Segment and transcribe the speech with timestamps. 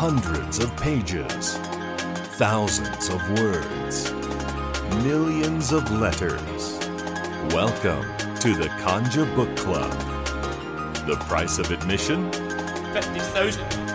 [0.00, 1.58] Hundreds of pages,
[2.38, 4.12] thousands of words,
[5.02, 6.78] millions of letters.
[7.52, 8.04] Welcome
[8.36, 9.90] to the Conja Book Club.
[11.04, 12.30] The price of admission?
[12.92, 13.87] 50,000.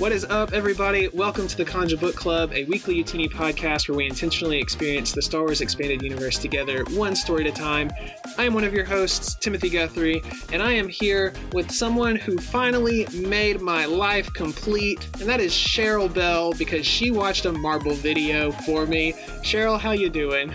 [0.00, 1.08] What is up, everybody?
[1.08, 5.20] Welcome to the Conja Book Club, a weekly Youtini podcast where we intentionally experience the
[5.20, 7.90] Star Wars Expanded Universe together, one story at a time.
[8.38, 10.22] I am one of your hosts, Timothy Guthrie,
[10.54, 15.52] and I am here with someone who finally made my life complete, and that is
[15.52, 19.12] Cheryl Bell because she watched a Marble video for me.
[19.42, 20.50] Cheryl, how you doing?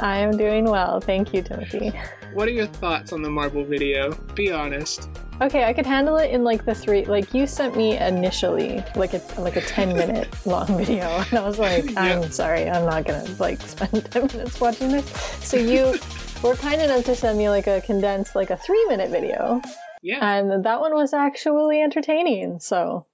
[0.00, 1.00] I am doing well.
[1.00, 1.92] Thank you, Timothy.
[2.32, 4.12] What are your thoughts on the Marble video?
[4.34, 5.08] Be honest.
[5.40, 7.04] Okay, I could handle it in like the three.
[7.04, 11.46] Like you sent me initially, like a like a ten minute long video, and I
[11.46, 12.32] was like, I'm Yep.
[12.32, 15.08] sorry, I'm not gonna like spend ten minutes watching this.
[15.46, 15.94] So you
[16.42, 19.62] were kind enough to send me like a condensed, like a three minute video,
[20.02, 22.58] Yeah, and that one was actually entertaining.
[22.58, 23.06] So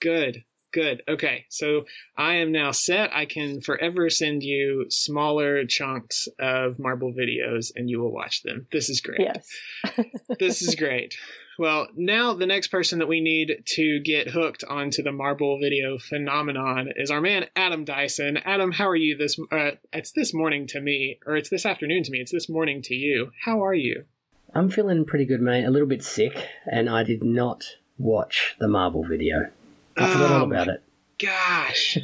[0.00, 0.44] good.
[0.74, 1.02] Good.
[1.06, 1.84] Okay, so
[2.16, 3.14] I am now set.
[3.14, 8.66] I can forever send you smaller chunks of Marble videos and you will watch them.
[8.72, 9.20] This is great.
[9.20, 9.46] yes,
[10.38, 11.14] this is great.
[11.58, 15.98] Well, now the next person that we need to get hooked onto the Marble video
[15.98, 18.38] phenomenon is our man Adam Dyson.
[18.38, 19.38] Adam, how are you this?
[19.50, 22.20] Uh, it's this morning to me, or it's this afternoon to me.
[22.20, 23.32] It's this morning to you.
[23.44, 24.04] How are you?
[24.54, 25.64] I'm feeling pretty good, mate.
[25.64, 27.64] A little bit sick, and I did not
[27.98, 29.50] watch the Marble video.
[29.96, 30.82] I forgot all Oh, about it.
[31.20, 31.98] Gosh,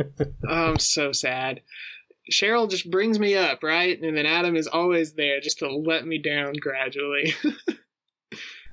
[0.48, 1.60] I'm so sad.
[2.30, 3.98] Cheryl just brings me up, right?
[4.02, 7.34] And then Adam is always there just to let me down gradually.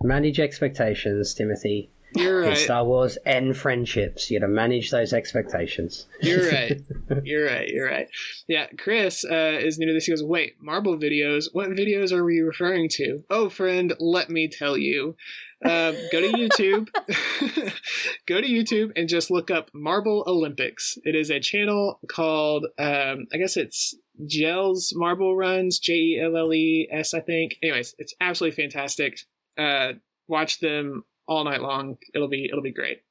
[0.02, 1.90] Manage expectations, Timothy.
[2.16, 2.58] You're In right.
[2.58, 6.06] Star Wars and friendships, you to manage those expectations.
[6.22, 6.82] You're right.
[7.24, 7.68] You're right.
[7.68, 8.08] You're right.
[8.48, 10.06] Yeah, Chris uh, is new to this.
[10.06, 11.48] He goes, "Wait, Marble videos?
[11.52, 15.16] What videos are we referring to?" Oh, friend, let me tell you.
[15.64, 16.90] Uh, go to YouTube.
[18.28, 20.98] go to YouTube and just look up Marble Olympics.
[21.04, 23.96] It is a channel called, um, I guess it's
[24.28, 25.80] Jelle's Marble Runs.
[25.80, 27.58] J E L L E S, I think.
[27.64, 29.20] Anyways, it's absolutely fantastic.
[29.58, 29.94] Uh,
[30.28, 31.98] watch them all night long.
[32.14, 33.02] It'll be it'll be great.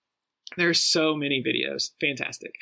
[0.56, 1.90] There's so many videos.
[2.00, 2.54] Fantastic.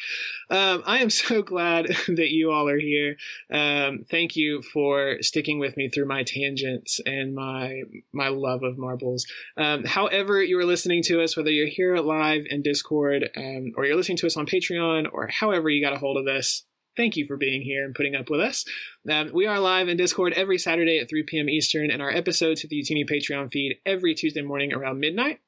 [0.50, 3.16] Um, I am so glad that you all are here.
[3.52, 7.82] Um, thank you for sticking with me through my tangents and my
[8.12, 9.26] my love of marbles.
[9.56, 13.84] Um, however, you are listening to us, whether you're here live in Discord um, or
[13.84, 16.64] you're listening to us on Patreon or however you got a hold of us,
[16.96, 18.64] thank you for being here and putting up with us.
[19.10, 21.48] Um, we are live in Discord every Saturday at 3 p.m.
[21.48, 25.40] Eastern, and our episodes hit the Youtini Patreon feed every Tuesday morning around midnight.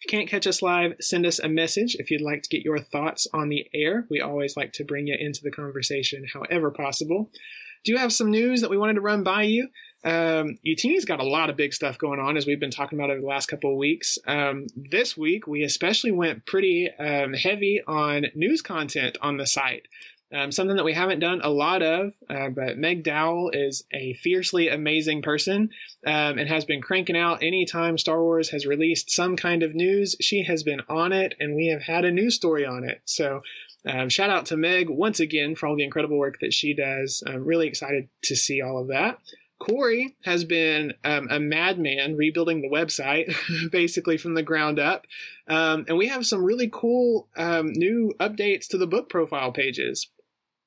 [0.00, 2.64] If you can't catch us live, send us a message if you'd like to get
[2.64, 4.06] your thoughts on the air.
[4.08, 7.30] We always like to bring you into the conversation however possible.
[7.84, 9.68] Do you have some news that we wanted to run by you?
[10.02, 13.10] Um, Youtini's got a lot of big stuff going on, as we've been talking about
[13.10, 14.18] over the last couple of weeks.
[14.26, 19.86] Um, this week, we especially went pretty um, heavy on news content on the site.
[20.32, 24.14] Um, something that we haven't done a lot of, uh, but Meg Dowell is a
[24.14, 25.70] fiercely amazing person
[26.06, 30.14] um, and has been cranking out anytime Star Wars has released some kind of news.
[30.20, 33.02] She has been on it, and we have had a news story on it.
[33.06, 33.42] So,
[33.84, 37.24] um, shout out to Meg once again for all the incredible work that she does.
[37.26, 39.18] I'm really excited to see all of that.
[39.60, 43.34] Corey has been um, a madman rebuilding the website
[43.70, 45.06] basically from the ground up.
[45.48, 50.08] Um, and we have some really cool um, new updates to the book profile pages.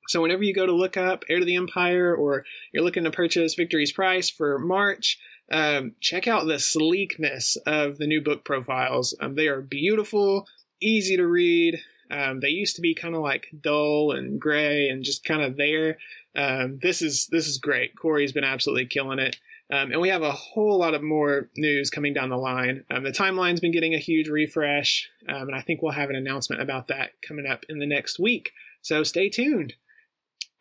[0.07, 3.11] So whenever you go to look up Heir to the Empire or you're looking to
[3.11, 5.17] purchase Victory's Price for March,
[5.51, 9.15] um, check out the sleekness of the new book profiles.
[9.19, 10.47] Um, they are beautiful,
[10.81, 11.79] easy to read.
[12.11, 15.57] Um, they used to be kind of like dull and gray and just kind of
[15.57, 15.97] there.
[16.35, 17.95] Um, this is this is great.
[17.95, 19.37] Corey's been absolutely killing it.
[19.71, 22.83] Um, and we have a whole lot of more news coming down the line.
[22.91, 26.61] Um, the timeline's been getting a huge refresh, and I think we'll have an announcement
[26.61, 28.51] about that coming up in the next week.
[28.81, 29.73] So stay tuned.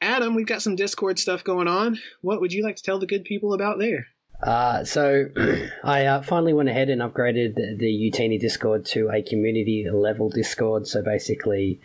[0.03, 1.99] Adam, we've got some Discord stuff going on.
[2.23, 4.09] What would you like to tell the good people about there?
[4.43, 5.27] Uh, so
[5.85, 10.28] I uh, finally went ahead and upgraded the, the Youtini Discord to a community level
[10.28, 10.89] Discord.
[10.89, 11.81] So basically,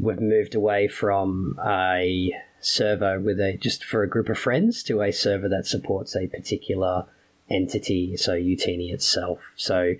[0.00, 5.00] we've moved away from a server with a just for a group of friends to
[5.00, 7.06] a server that supports a particular
[7.48, 9.38] entity, so Youtini itself.
[9.54, 9.94] So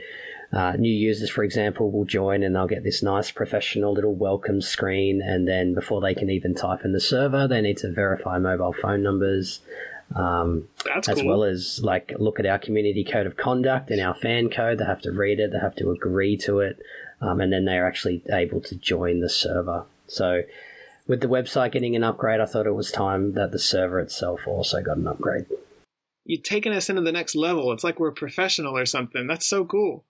[0.52, 4.60] uh, new users, for example, will join and they'll get this nice professional little welcome
[4.60, 8.38] screen, and then before they can even type in the server, they need to verify
[8.38, 9.60] mobile phone numbers.
[10.14, 11.26] Um, as cool.
[11.26, 14.76] well as like look at our community code of conduct and our fan code.
[14.76, 16.78] They have to read it, they have to agree to it,
[17.22, 19.86] um, and then they're actually able to join the server.
[20.08, 20.42] So,
[21.06, 24.46] with the website getting an upgrade, I thought it was time that the server itself
[24.46, 25.46] also got an upgrade.
[26.26, 27.72] you've taken us into the next level.
[27.72, 29.26] It's like we're professional or something.
[29.26, 30.04] That's so cool.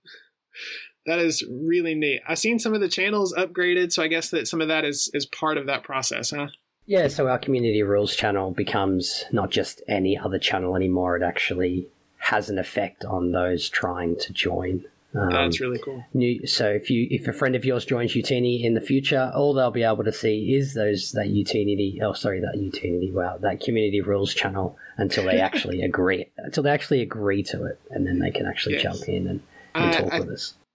[1.07, 2.21] That is really neat.
[2.29, 5.11] I've seen some of the channels upgraded, so I guess that some of that is
[5.13, 6.49] is part of that process, huh?
[6.87, 11.17] Yeah, so our community rules channel becomes not just any other channel anymore.
[11.17, 11.89] It actually
[12.19, 14.85] has an effect on those trying to join.
[15.15, 16.05] Um, That's really cool.
[16.15, 19.53] New, so if you if a friend of yours joins Youtini in the future, all
[19.55, 22.01] they'll be able to see is those that Utinity.
[22.03, 23.11] Oh, sorry, that Utinity.
[23.11, 27.81] Wow, that community rules channel until they actually agree until they actually agree to it,
[27.91, 28.83] and then they can actually Yes.
[28.83, 29.43] jump in and,
[29.75, 30.21] I-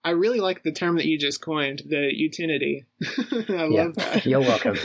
[0.03, 2.85] I- really like the term that you just coined, the utility.
[3.49, 4.25] I love that.
[4.25, 4.77] You're welcome.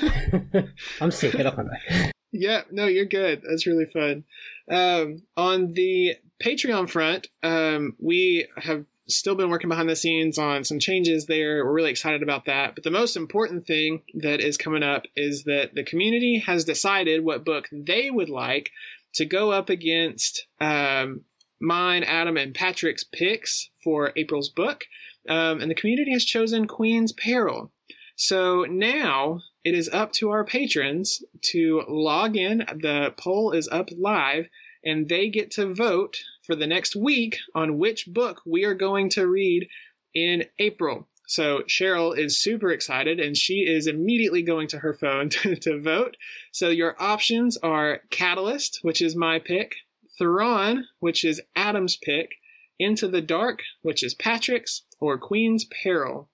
[1.01, 1.33] I'm sick.
[1.33, 2.13] Get off my back.
[2.33, 3.43] Yeah, no, you're good.
[3.49, 4.25] That's really fun.
[4.71, 10.65] Um, on the Patreon front, um, we have still been working behind the scenes on
[10.65, 11.65] some changes there.
[11.65, 12.75] We're really excited about that.
[12.75, 17.23] But the most important thing that is coming up is that the community has decided
[17.23, 18.71] what book they would like
[19.15, 21.21] to go up against um,
[21.63, 24.85] mine, Adam, and Patrick's picks for April's book.
[25.29, 27.71] Um, and the community has chosen Queen's Peril.
[28.17, 31.23] So now it is up to our patrons
[31.53, 32.59] to log in.
[32.59, 34.49] The poll is up live,
[34.85, 39.09] and they get to vote for the next week on which book we are going
[39.11, 39.69] to read
[40.15, 41.07] in April.
[41.27, 45.81] So Cheryl is super excited, and she is immediately going to her phone to, to
[45.81, 46.17] vote.
[46.51, 49.77] So your options are Catalyst, which is my pick,
[50.19, 52.33] Thrawn, which is Adam's pick,
[52.79, 56.29] Into the Dark, which is Patrick's, or Queen's Peril,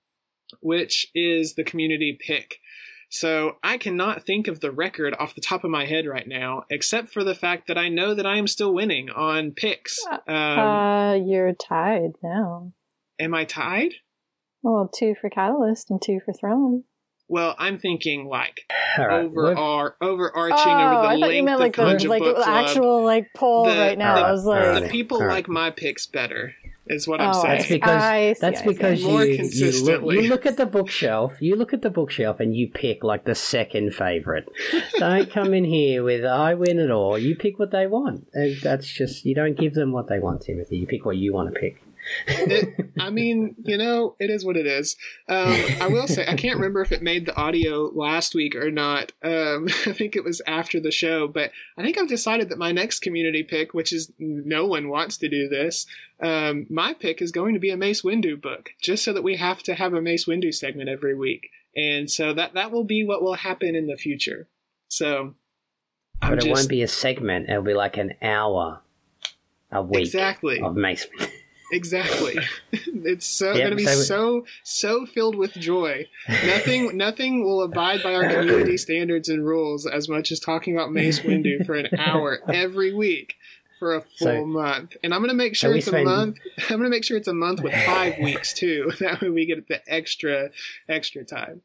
[0.61, 2.59] which is the community pick.
[3.11, 6.65] So I cannot think of the record off the top of my head right now,
[6.69, 9.99] except for the fact that I know that I am still winning on picks.
[10.27, 12.73] Um, uh, you're tied now.
[13.19, 13.95] am I tied?
[14.63, 16.85] Well, two for Catalyst and two for Thrawn.
[17.29, 18.61] Well, I'm thinking like
[18.99, 19.25] All right.
[19.25, 22.23] over our overarching oh, over the I length thought you meant like of the like
[22.23, 22.49] Book Club.
[22.49, 24.15] actual like poll The- right now.
[24.17, 24.83] the- I was like, Alright.
[24.85, 25.35] the people All right.
[25.35, 26.55] like my picks better,
[26.87, 27.59] is what I'm Oh, saying.
[27.59, 28.69] That's because I see, that's I see.
[28.69, 31.35] because More you, you, look, you look at the bookshelf.
[31.41, 34.49] You look at the bookshelf and you pick like the second favorite.
[34.99, 37.19] don't come in here with I win it all.
[37.19, 38.27] You pick what they want.
[38.33, 40.79] And that's just you don't give them what they want, Timothy.
[40.79, 41.83] You pick what you want to pick.
[42.27, 44.97] It, I mean, you know, it is what it is.
[45.29, 48.71] Um, I will say, I can't remember if it made the audio last week or
[48.71, 49.13] not.
[49.23, 52.73] Um, I think it was after the show, but I think I've decided that my
[52.73, 55.87] next community pick, which is no one wants to do this,
[56.21, 59.37] um, my pick is going to be a Mace Windu book, just so that we
[59.37, 61.51] have to have a Mace Windu segment every week.
[61.77, 64.49] And so that, that will be what will happen in the future.
[64.89, 65.35] So,
[66.21, 67.49] I'm But it just, won't be a segment.
[67.49, 68.81] It'll be like an hour
[69.71, 70.61] a week exactly.
[70.61, 71.07] of Mace.
[71.73, 72.39] Exactly.
[72.73, 76.07] it's so Yep, going to be so- so so filled with joy.
[76.29, 80.93] Nothing nothing will abide by our community standards and rules as much as talking about
[80.93, 83.35] Mace Windu for an hour every week
[83.79, 84.97] for a full So- month.
[85.05, 86.39] And I'm going to make sure it's spend- a month.
[86.63, 88.91] I'm going to make sure it's a month with 5 weeks too.
[89.01, 90.51] That way we get the extra
[90.89, 91.63] extra time.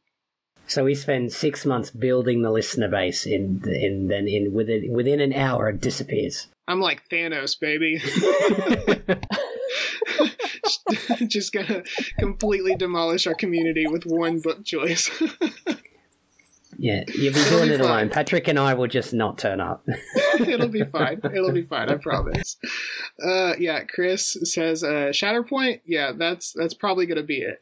[0.67, 5.19] So we spend six months building the listener base, in, in then in within within
[5.19, 6.47] an hour it disappears.
[6.67, 8.01] I'm like Thanos, baby.
[11.27, 11.83] Just gonna
[12.17, 15.09] completely demolish our community with one book choice.
[16.77, 17.87] Yeah, you'll be It'll doing be it fine.
[17.89, 18.09] alone.
[18.09, 19.85] Patrick and I will just not turn up.
[20.39, 21.21] It'll be fine.
[21.23, 21.89] It'll be fine.
[21.89, 22.57] I promise.
[23.23, 25.81] Uh, yeah, Chris says uh, Shatterpoint.
[25.85, 27.59] Yeah, that's that's probably gonna be it.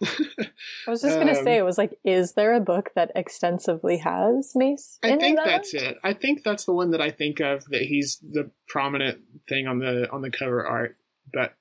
[0.87, 3.97] I was just gonna Um, say, it was like, is there a book that extensively
[3.97, 4.99] has Mace?
[5.03, 5.45] I think it?
[5.45, 5.97] that's it.
[6.03, 9.79] I think that's the one that I think of that he's the prominent thing on
[9.79, 10.97] the on the cover art,
[11.33, 11.53] but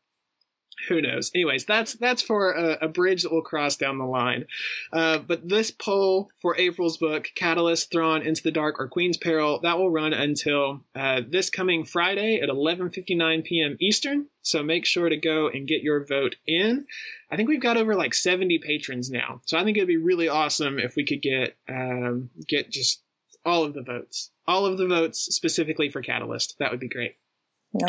[0.89, 1.31] who knows?
[1.35, 4.47] Anyways, that's that's for a, a bridge that we'll cross down the line.
[4.93, 9.61] Uh, but this poll for April's book, Catalyst, Thrawn, Into the Dark, or Queen's Peril,
[9.61, 13.77] that will run until uh, this coming Friday at 11:59 p.m.
[13.81, 14.27] Eastern.
[14.43, 16.87] So make sure to go and get your vote in.
[17.31, 20.29] I think we've got over like 70 patrons now, so I think it'd be really
[20.29, 23.03] awesome if we could get um, get just
[23.45, 26.57] all of the votes, all of the votes specifically for Catalyst.
[26.59, 27.17] That would be great.
[27.73, 27.89] No.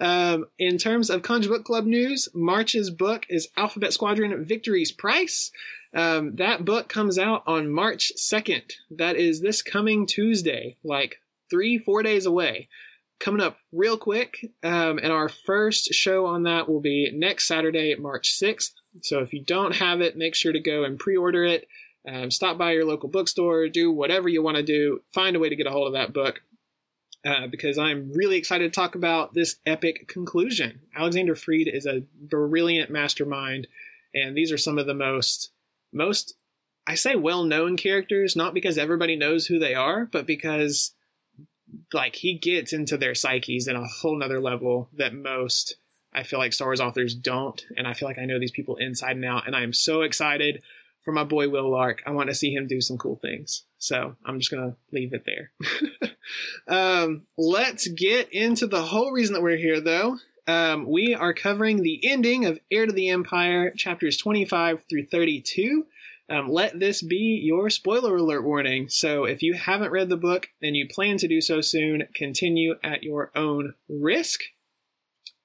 [0.00, 5.50] um, in terms of Conj Book Club news, March's book is Alphabet Squadron Victory's Price.
[5.94, 8.72] Um, that book comes out on March 2nd.
[8.90, 11.20] That is this coming Tuesday, like
[11.50, 12.68] three, four days away.
[13.20, 14.50] Coming up real quick.
[14.62, 18.72] Um, and our first show on that will be next Saturday, March 6th.
[19.02, 21.68] So if you don't have it, make sure to go and pre order it.
[22.06, 25.48] Um, stop by your local bookstore, do whatever you want to do, find a way
[25.48, 26.42] to get a hold of that book
[27.24, 30.80] uh, because I'm really excited to talk about this epic conclusion.
[30.94, 33.66] Alexander Freed is a brilliant mastermind,
[34.14, 35.50] and these are some of the most
[35.92, 36.34] most
[36.86, 40.92] I say well known characters, not because everybody knows who they are, but because
[41.92, 45.76] like he gets into their psyches in a whole nother level that most
[46.12, 48.76] I feel like Star Wars authors don't, and I feel like I know these people
[48.76, 50.62] inside and out, and I am so excited
[51.04, 52.02] for my boy Wyl Lark.
[52.06, 53.64] I want to see him do some cool things.
[53.78, 55.52] So I'm just gonna leave it there.
[56.68, 60.16] um, let's get into the whole reason that we're here, though.
[60.46, 65.86] Um, we are covering the ending of Heir to the Empire, chapters 25 through 32.
[66.28, 68.88] Um, let this be your spoiler alert warning.
[68.88, 72.76] So if you haven't read the book and you plan to do so soon, continue
[72.82, 74.40] at your own risk.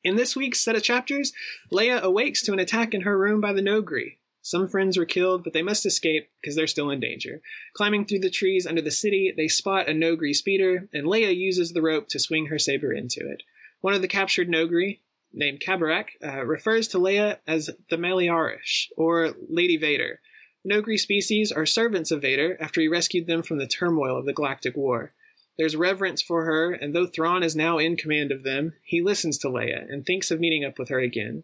[0.04, 1.34] In this week's set of chapters,
[1.72, 4.16] Leia awakes to an attack in her room by the Noghri.
[4.50, 7.40] Some friends were killed, but they must escape because they're still in danger.
[7.74, 11.72] Climbing through the trees under the city, they spot a Noghri speeder, and Leia uses
[11.72, 13.44] the rope to swing her saber into it.
[13.82, 15.02] One of the captured Noghri,
[15.32, 20.20] named Khabarakh, uh, refers to Leia as the Mal'ary'ush, or Lady Vader.
[20.68, 24.34] Noghri species are servants of Vader after he rescued them from the turmoil of the
[24.34, 25.14] Galactic War.
[25.60, 29.38] There's reverence for her, and though Thrawn is now in command of them, he listens
[29.38, 31.44] to Leia and thinks of meeting up with her again.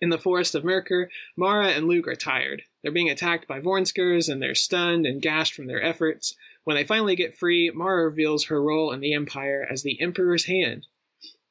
[0.00, 2.62] In the forest of Myrkr, Mara and Luke are tired.
[2.82, 6.34] They're being attacked by Vornskrs and they're stunned and gashed from their efforts.
[6.64, 10.46] When they finally get free, Mara reveals her role in the Empire as the Emperor's
[10.46, 10.86] hand.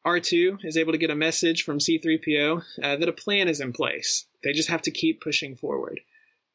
[0.05, 3.73] R2 is able to get a message from C3PO uh, that a plan is in
[3.73, 4.25] place.
[4.43, 6.01] They just have to keep pushing forward.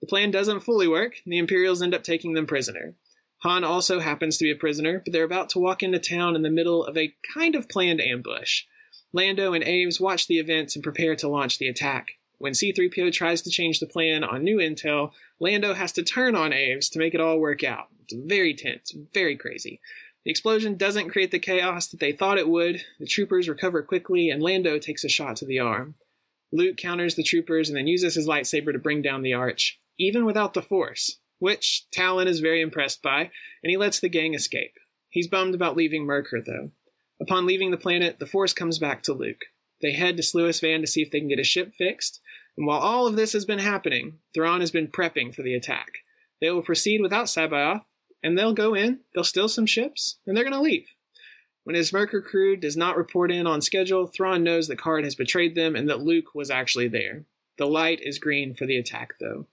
[0.00, 2.94] The plan doesn't fully work, and the Imperials end up taking them prisoner.
[3.38, 6.42] Han also happens to be a prisoner, but they're about to walk into town in
[6.42, 8.64] the middle of a kind of planned ambush.
[9.12, 12.12] Lando and Aves watch the events and prepare to launch the attack.
[12.38, 16.52] When C3PO tries to change the plan on new intel, Lando has to turn on
[16.52, 17.88] Aves to make it all work out.
[18.02, 19.80] It's very tense, very crazy.
[20.24, 22.82] The explosion doesn't create the chaos that they thought it would.
[22.98, 25.94] The troopers recover quickly, and Lando takes a shot to the arm.
[26.52, 30.24] Luke counters the troopers and then uses his lightsaber to bring down the arch, even
[30.24, 33.30] without the Force which Talon is very impressed by,
[33.62, 34.74] and he lets the gang escape.
[35.08, 36.70] He's bummed about leaving Myrkr, though.
[37.20, 39.42] Upon leaving the planet, the Force comes back to Luke.
[39.82, 42.20] They head to Sluis Van to see if they can get a ship fixed,
[42.56, 45.98] and while all of this has been happening, Thrawn has been prepping for the attack.
[46.40, 47.82] They will proceed without C'baoth,
[48.22, 50.86] and they'll go in, they'll steal some ships, and they're going to leave.
[51.64, 55.14] When his Myrkr crew does not report in on schedule, Thrawn knows that Karrde has
[55.14, 57.24] betrayed them and that Luke was actually there.
[57.58, 59.46] The light is green for the attack, though.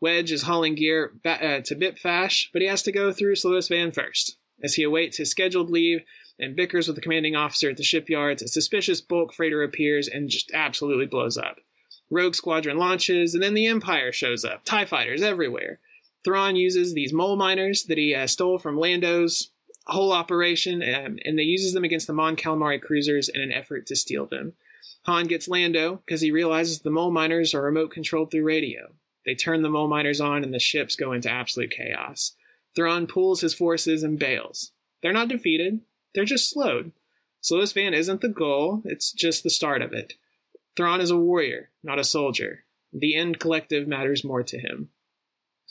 [0.00, 3.90] Wedge is hauling gear uh, to Bpfassh, but he has to go through Sluis Van
[3.90, 4.36] first.
[4.62, 6.02] As he awaits his scheduled leave
[6.38, 10.28] and bickers with the commanding officer at the shipyards, a suspicious bulk freighter appears and
[10.28, 11.60] just absolutely blows up.
[12.10, 14.64] Rogue Squadron launches, and then the Empire shows up.
[14.64, 15.80] TIE fighters everywhere.
[16.24, 19.50] Thrawn uses these mole miners that he uh, stole from Lando's
[19.86, 23.86] whole operation, um, and they uses them against the Mon Calamari cruisers in an effort
[23.86, 24.54] to steal them.
[25.02, 28.94] Han gets Lando because he realizes the mole miners are remote controlled through radio.
[29.26, 32.32] They turn the mole miners on, and the ships go into absolute chaos.
[32.74, 34.72] Thrawn pulls his forces and bails.
[35.02, 35.80] They're not defeated,
[36.14, 36.92] they're just slowed.
[37.42, 40.14] Sluis Van isn't the goal, it's just the start of it.
[40.76, 42.64] Thrawn is a warrior, not a soldier.
[42.92, 44.88] The end collective matters more to him.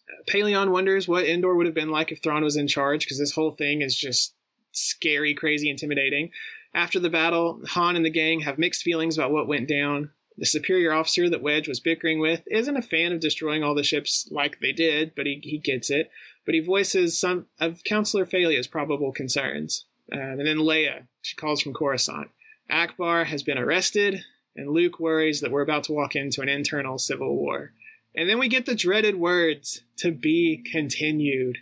[0.09, 3.19] Uh, Pellaeon wonders what Endor would have been like if Thrawn was in charge, because
[3.19, 4.33] this whole thing is just
[4.71, 6.31] scary, crazy, intimidating.
[6.73, 10.11] After the battle, Han and the gang have mixed feelings about what went down.
[10.37, 13.83] The superior officer that Wedge was bickering with isn't a fan of destroying all the
[13.83, 16.09] ships like they did, but he, he gets it.
[16.45, 19.85] But he voices some of Counselor Fey'lya's probable concerns.
[20.11, 22.29] Um, and then Leia, she calls from Coruscant.
[22.69, 24.23] Ackbar has been arrested,
[24.55, 27.71] and Luke worries that we're about to walk into an internal civil war.
[28.15, 31.57] And then we get the dreaded words to be continued.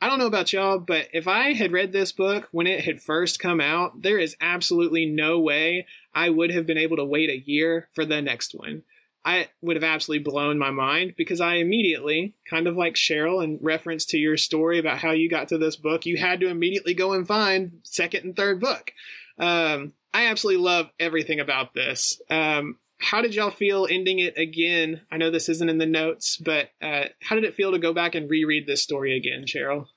[0.00, 3.02] I don't know about y'all, but if I had read this book when it had
[3.02, 7.30] first come out, there is absolutely no way I would have been able to wait
[7.30, 8.84] a year for the next one.
[9.28, 13.58] I would have absolutely blown my mind because I immediately, kind of like Cheryl in
[13.60, 16.94] reference to your story about how you got to this book, you had to immediately
[16.94, 18.90] go and find second and third book.
[19.38, 22.22] Um, I absolutely love everything about this.
[22.30, 25.02] Um, how did y'all feel ending it again?
[25.12, 27.92] I know this isn't in the notes, but uh, how did it feel to go
[27.92, 29.88] back and reread this story again, Cheryl?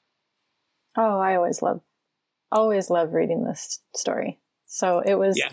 [0.98, 1.80] Oh, I always love,
[2.52, 4.40] always love reading this story.
[4.66, 5.52] So it was, yeah.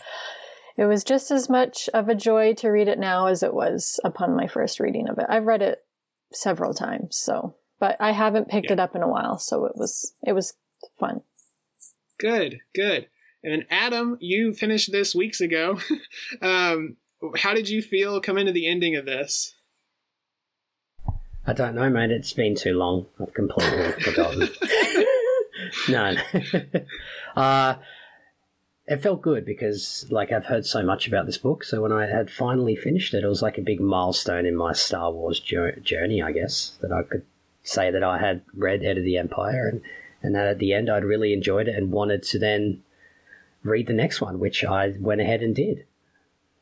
[0.78, 3.98] It was just as much of a joy to read it now as it was
[4.04, 5.26] upon my first reading of it.
[5.28, 5.84] I've read it
[6.32, 8.74] several times, so but I haven't picked yeah.
[8.74, 10.54] it up in a while, so it was it was
[10.98, 11.22] fun.
[12.18, 13.08] Good, good.
[13.42, 15.78] And Adam, you finished this weeks ago.
[16.42, 16.96] um,
[17.36, 19.54] how did you feel coming to the ending of this?
[21.46, 22.10] I don't know, mate.
[22.10, 23.06] It's been too long.
[23.20, 24.48] I've completely forgotten.
[25.88, 26.14] no,
[27.36, 27.74] uh,
[28.88, 31.62] it felt good because, like, I've heard so much about this book.
[31.62, 34.72] So when I had finally finished it, it was like a big milestone in my
[34.72, 37.24] Star Wars journey, I guess, that I could
[37.62, 39.82] say that I had read Heir of the Empire and
[40.20, 42.82] and that at the end I'd really enjoyed it and wanted to then
[43.62, 45.84] read the next one, which I went ahead and did.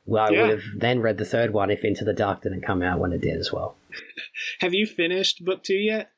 [0.05, 0.43] Well, I yeah.
[0.43, 3.13] would have then read the third one if Into the Dark didn't come out when
[3.13, 3.77] it did as well.
[4.61, 6.11] have you finished book two yet?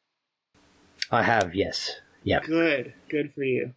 [1.10, 2.00] I have, yes.
[2.24, 2.40] Yeah.
[2.40, 2.92] Good.
[3.08, 3.74] Good for you.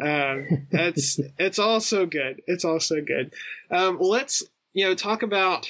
[0.00, 2.42] Um, that's it's also good.
[2.46, 3.32] It's also good.
[3.70, 5.68] Um, let's you know talk about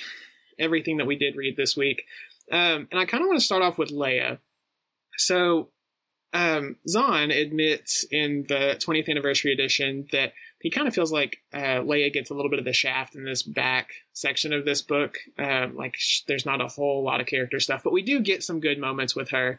[0.59, 2.05] everything that we did read this week,
[2.51, 4.39] um, and I kind of want to start off with Leia.
[5.17, 5.69] So,
[6.33, 11.81] um, Zahn admits in the 20th anniversary edition that he kind of feels like uh,
[11.83, 15.19] Leia gets a little bit of the shaft in this back section of this book.
[15.39, 18.43] Um, like sh- there's not a whole lot of character stuff, but we do get
[18.43, 19.59] some good moments with her.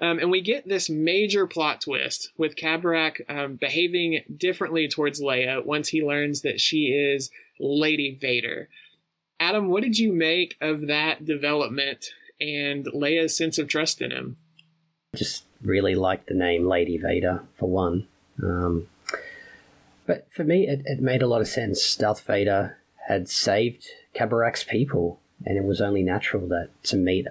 [0.00, 5.64] Um, and we get this major plot twist with Khabarakh um, behaving differently towards Leia
[5.64, 8.68] once he learns that she is Lady Vader.
[9.40, 14.36] Adam, what did you make of that development and Leia's sense of trust in him?
[15.14, 18.06] I just really like the name Lady Vader, for one.
[18.42, 18.88] Um,
[20.08, 21.94] but for me, it, it made a lot of sense.
[21.94, 23.86] Darth Vader had saved
[24.16, 27.26] Khabarakh's people, and it was only natural that to meet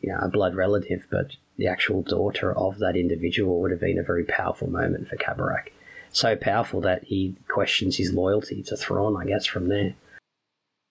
[0.00, 3.98] you know, a blood relative, but the actual daughter of that individual would have been
[3.98, 5.68] a very powerful moment for Cabarak.
[6.10, 9.94] So powerful that he questions his loyalty to Thrawn, I guess, from there.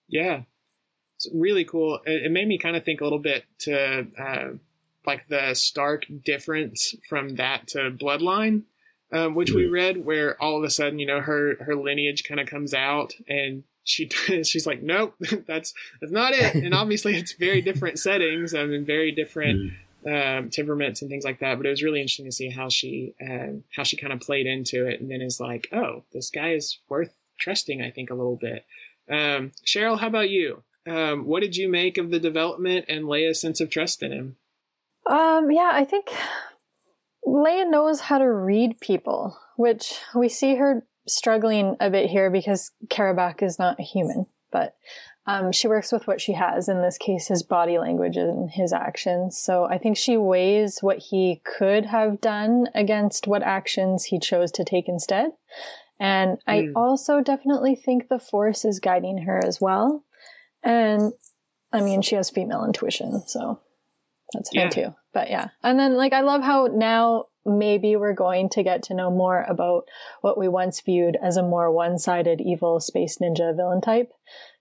[0.08, 0.42] Yeah.
[1.16, 1.98] It's really cool.
[2.06, 4.48] It, made me kind of think a little bit to uh,
[5.04, 8.62] like the stark difference from that to Bloodline
[9.12, 12.40] um, which we read, where all of a sudden, you know, her her lineage kind
[12.40, 14.08] of comes out, and she
[14.44, 15.14] she's like, nope,
[15.46, 16.54] that's that's not it.
[16.54, 19.72] And obviously, it's very different settings I and very different
[20.06, 20.38] mm.
[20.38, 21.56] um, temperaments and things like that.
[21.56, 24.46] But it was really interesting to see how she uh, how she kind of played
[24.46, 27.82] into it, and then is like, oh, this guy is worth trusting.
[27.82, 28.64] I think a little bit.
[29.10, 30.62] Um, Cheryl, how about you?
[30.86, 34.36] Um, what did you make of the development and Leia's sense of trust in him?
[35.06, 36.10] Um, yeah, I think
[37.26, 42.72] Leia knows how to read people, which we see her struggling a bit here because
[42.86, 44.76] Karabak is not a human, but
[45.26, 48.72] um, she works with what she has, in this case, his body language and his
[48.72, 49.38] actions.
[49.38, 54.50] So I think she weighs what he could have done against what actions he chose
[54.52, 55.32] to take instead.
[56.00, 56.42] And mm.
[56.46, 56.72] I hmm.
[56.74, 60.04] also definitely think the Force is guiding her as well.
[60.62, 61.12] And
[61.72, 63.60] I mean, she has female intuition, so
[64.32, 64.70] that's fine yeah.
[64.70, 64.94] too.
[65.12, 65.48] But yeah.
[65.62, 69.44] And then like I love how now maybe we're going to get to know more
[69.48, 69.88] about
[70.20, 74.12] what we once viewed as a more one-sided evil space ninja villain type.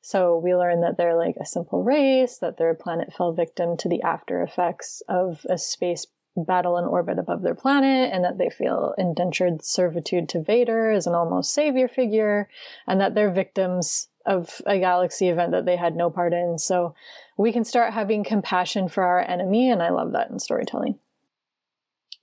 [0.02, 3.90] So we learn that they're like a simple race, that their planet fell victim to
[3.90, 6.08] the after effects of a space
[6.38, 11.06] battle in orbit above their planet, and that they feel indentured servitude to Vader as
[11.06, 12.48] an almost savior figure,
[12.88, 16.58] and that they're victims of a galaxy event that they had no part in.
[16.58, 16.94] So
[17.38, 21.00] we can start having compassion for our enemy, and I love that in storytelling.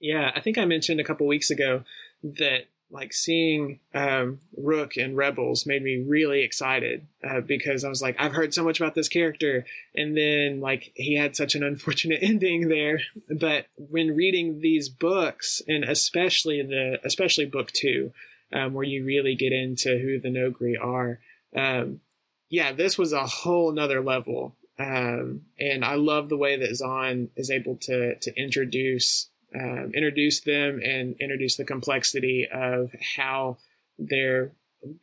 [0.01, 1.85] Yeah, I think I mentioned a couple weeks ago
[2.23, 8.01] that like seeing um, Rukh and Rebels made me really excited uh, because I was
[8.01, 11.65] like, I've heard so much about this character, and then like he had such an
[11.65, 13.01] unfortunate ending there.
[13.29, 18.13] But when reading these books, and especially the especially book two,
[18.53, 21.19] um, where you really get into who the Noghri are,
[21.57, 22.01] um,
[22.49, 27.31] yeah, this was a whole nother level um, and I love the way that Zahn
[27.37, 33.57] is able to to introduce um, introduce them and introduce the complexity of how
[33.99, 34.53] their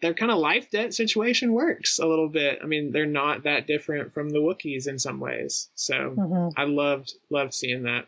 [0.02, 2.60] their kind of life debt situation works a little bit.
[2.62, 5.70] I mean, they're not that different from the Wookiees in some ways.
[5.74, 6.60] So mm-hmm.
[6.60, 8.06] I loved loved seeing that.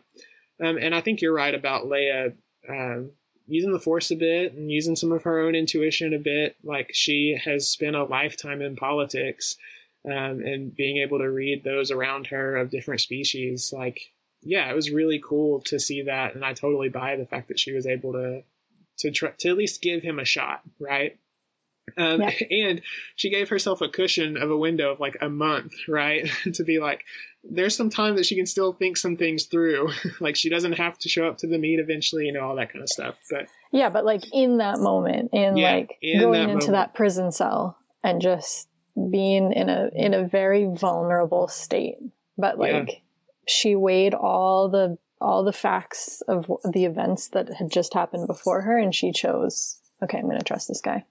[0.64, 2.32] Um, and I think you're right about Leia
[2.68, 3.10] um,
[3.46, 6.56] using the Force a bit and using some of her own intuition a bit.
[6.62, 9.56] Like she has spent a lifetime in politics
[10.04, 14.76] um, and being able to read those around her of different species, like yeah, it
[14.76, 17.86] was really cool to see that, and I totally buy the fact that she was
[17.86, 18.42] able to
[18.98, 21.18] to try, to at least give him a shot, right?
[21.96, 22.30] Um, yeah.
[22.50, 22.82] And
[23.14, 26.28] she gave herself a cushion of a window of like a month, right?
[26.54, 27.04] to be like,
[27.50, 29.90] there's some time that she can still think some things through.
[30.20, 32.72] like she doesn't have to show up to the meet eventually, you know, all that
[32.72, 33.16] kind of stuff.
[33.30, 36.72] But yeah, but like in that moment, in yeah, like in going that into moment.
[36.72, 38.68] that prison cell and just
[39.10, 41.96] being in a in a very vulnerable state
[42.38, 42.94] but like yeah.
[43.46, 48.62] she weighed all the all the facts of the events that had just happened before
[48.62, 51.04] her and she chose okay i'm going to trust this guy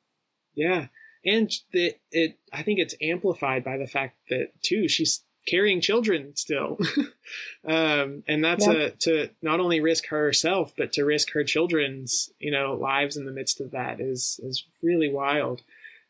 [0.56, 0.88] yeah
[1.24, 6.36] and the, it i think it's amplified by the fact that too she's carrying children
[6.36, 6.78] still
[7.68, 12.52] um, and that's a to not only risk herself but to risk her children's you
[12.52, 15.62] know lives in the midst of that is is really wild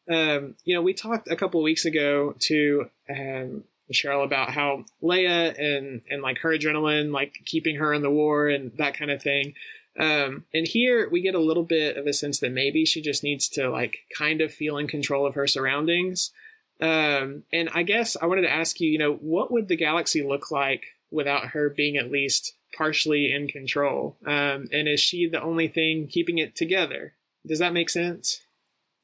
[0.10, 5.58] um, you know, we talked a couple weeks ago to um, Cheryl about how Leia
[5.60, 9.22] and and like her adrenaline, like keeping her in the war and that kind of
[9.22, 9.54] thing.
[9.98, 13.24] Um, and here we get a little bit of a sense that maybe she just
[13.24, 16.32] needs to like kind of feel in control of her surroundings.
[16.82, 20.24] Um, and I guess I wanted to ask you, you know, what would the galaxy
[20.24, 24.18] look like without her being at least partially in control?
[24.26, 27.14] Um, and is she the only thing keeping it together?
[27.46, 28.42] Does that make sense?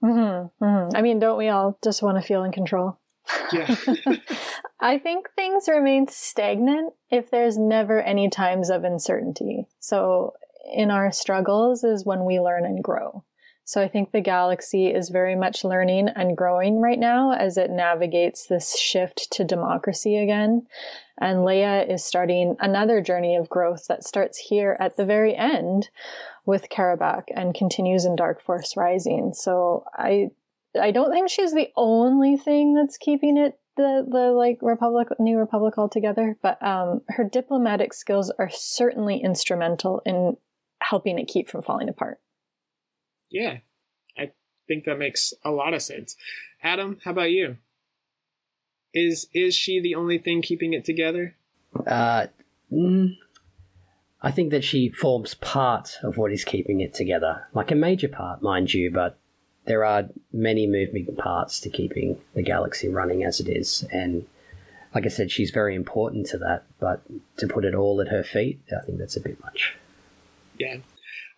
[0.03, 0.95] Mm-hmm, mm-hmm.
[0.95, 2.97] I mean, don't we all just want to feel in control?
[3.53, 3.75] Yeah.
[4.79, 9.67] I think things remain stagnant if there's never any times of uncertainty.
[9.79, 10.33] So,
[10.73, 13.23] in our struggles is when we learn and grow.
[13.63, 17.69] So, I think the galaxy is very much learning and growing right now as it
[17.71, 20.67] navigates this shift to democracy again.
[21.19, 25.89] And Leia is starting another journey of growth that starts here at the very end
[26.45, 29.33] with Carraback and continues in Dark Force Rising.
[29.33, 30.31] So, I
[30.79, 35.37] I don't think she's the only thing that's keeping it the the like republic new
[35.37, 40.35] republic altogether but um her diplomatic skills are certainly instrumental in
[40.81, 42.19] helping it keep from falling apart
[43.31, 43.57] yeah
[44.17, 44.31] i
[44.67, 46.15] think that makes a lot of sense
[46.63, 47.57] adam how about you
[48.93, 51.35] is is she the only thing keeping it together
[51.87, 52.27] uh
[52.71, 53.15] mm,
[54.21, 58.07] i think that she forms part of what is keeping it together like a major
[58.07, 59.17] part mind you but
[59.65, 63.85] there are many moving parts to keeping the galaxy running as it is.
[63.91, 64.25] And
[64.93, 66.63] like I said, she's very important to that.
[66.79, 67.01] But
[67.37, 69.75] to put it all at her feet, I think that's a bit much.
[70.57, 70.77] Yeah.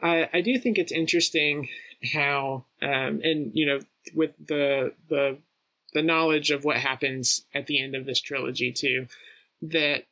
[0.03, 1.69] I, I do think it's interesting
[2.13, 3.79] how, um, and, you know,
[4.13, 5.37] with the, the,
[5.93, 9.07] the knowledge of what happens at the end of this trilogy, too,
[9.61, 10.03] that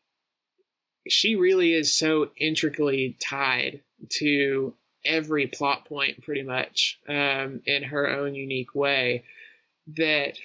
[1.07, 4.73] she really is so intricately tied to
[5.03, 9.23] every plot point pretty much um, in her own unique way
[9.87, 10.37] that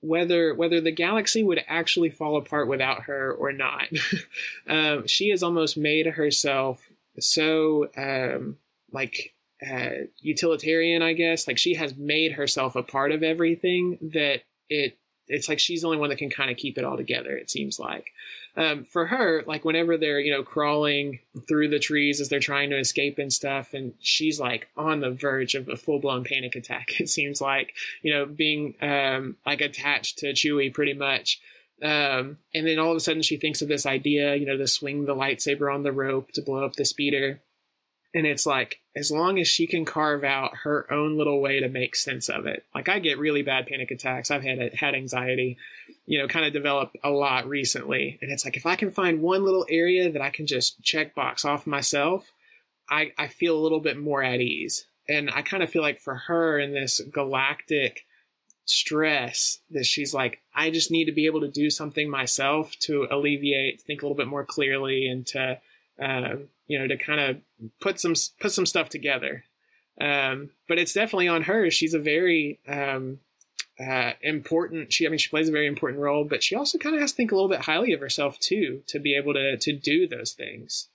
[0.00, 3.84] whether whether the galaxy would actually fall apart without her or not
[4.68, 6.80] um, she has almost made herself
[7.18, 8.56] so um,
[8.92, 9.34] like
[9.68, 14.98] uh, utilitarian i guess like she has made herself a part of everything that it
[15.26, 17.50] it's like she's the only one that can kind of keep it all together it
[17.50, 18.12] seems like
[18.58, 22.70] um, for her, like whenever they're, you know, crawling through the trees as they're trying
[22.70, 26.56] to escape and stuff, and she's like on the verge of a full blown panic
[26.56, 31.40] attack, it seems like, you know, being um, like attached to Chewie pretty much.
[31.80, 34.66] Um, and then all of a sudden she thinks of this idea, you know, to
[34.66, 37.40] swing the lightsaber on the rope to blow up the speeder.
[38.14, 41.68] And it's like, as long as she can carve out her own little way to
[41.68, 42.64] make sense of it.
[42.74, 44.30] Like I get really bad panic attacks.
[44.30, 45.56] I've had had anxiety,
[46.06, 48.18] you know, kind of develop a lot recently.
[48.20, 51.14] And it's like if I can find one little area that I can just check
[51.14, 52.32] box off myself,
[52.90, 54.86] I, I feel a little bit more at ease.
[55.08, 58.04] And I kind of feel like for her in this galactic
[58.64, 63.06] stress that she's like, I just need to be able to do something myself to
[63.10, 65.58] alleviate, think a little bit more clearly, and to
[66.02, 66.36] uh,
[66.68, 67.36] you know, to kind of
[67.80, 69.44] put some put some stuff together.
[70.00, 71.70] Um, but it's definitely on her.
[71.70, 73.18] She's a very um,
[73.80, 74.92] uh, important.
[74.92, 77.12] She, I mean, she plays a very important role, but she also kind of has
[77.12, 80.06] to think a little bit highly of herself too to be able to to do
[80.06, 80.88] those things.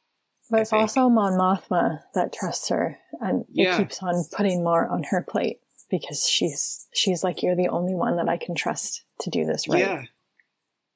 [0.49, 3.77] But it's also Mon Mothma that trusts her, and it yeah.
[3.77, 5.59] keeps on putting more on her plate
[5.89, 9.67] because she's she's like, you're the only one that I can trust to do this
[9.67, 9.79] right.
[9.79, 10.03] Yeah,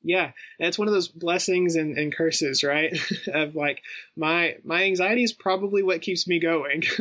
[0.07, 2.97] yeah it's one of those blessings and, and curses right?
[3.33, 3.81] Of like
[4.15, 6.83] my my anxiety is probably what keeps me going.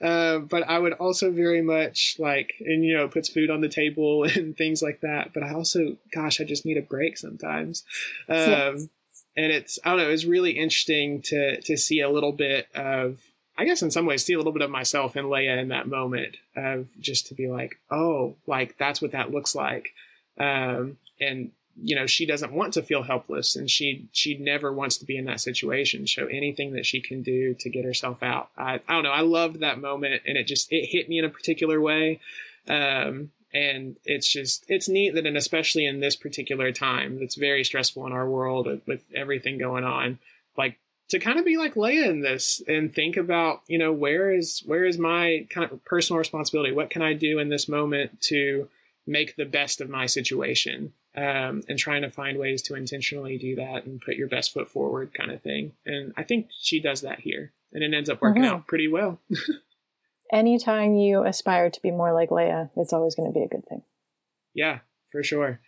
[0.00, 3.68] Uh, but i would also very much like and you know puts food on the
[3.68, 5.32] table and things like that.
[5.32, 7.84] But i also gosh i just need a break sometimes.
[8.28, 8.90] Um,
[9.36, 13.18] and it's i don't know it's really interesting to to see a little bit of
[13.58, 15.88] I guess in some ways see a little bit of myself in Leia in that
[15.88, 19.94] moment of just to be like, oh, like that's what that looks like.
[20.38, 24.96] Um, and you know she doesn't want to feel helpless and she she never wants
[24.96, 28.50] to be in that situation so anything that she can do to get herself out
[28.56, 31.24] i, I don't know i loved that moment and it just it hit me in
[31.24, 32.20] a particular way
[32.68, 37.64] um, and it's just it's neat that and especially in this particular time that's very
[37.64, 40.18] stressful in our world with everything going on
[40.56, 44.32] like to kind of be like Leia in this and think about, you know, where
[44.32, 46.72] is where is my kind of personal responsibility?
[46.72, 48.68] What can I do in this moment to
[49.06, 50.92] make the best of my situation?
[51.16, 54.70] Um, and trying to find ways to intentionally do that and put your best foot
[54.70, 55.72] forward kind of thing.
[55.84, 58.54] And I think she does that here and it ends up working mm-hmm.
[58.54, 59.20] out pretty well.
[60.32, 63.66] Anytime you aspire to be more like Leia, it's always going to be a good
[63.68, 63.82] thing.
[64.54, 64.80] Yeah,
[65.12, 65.60] for sure.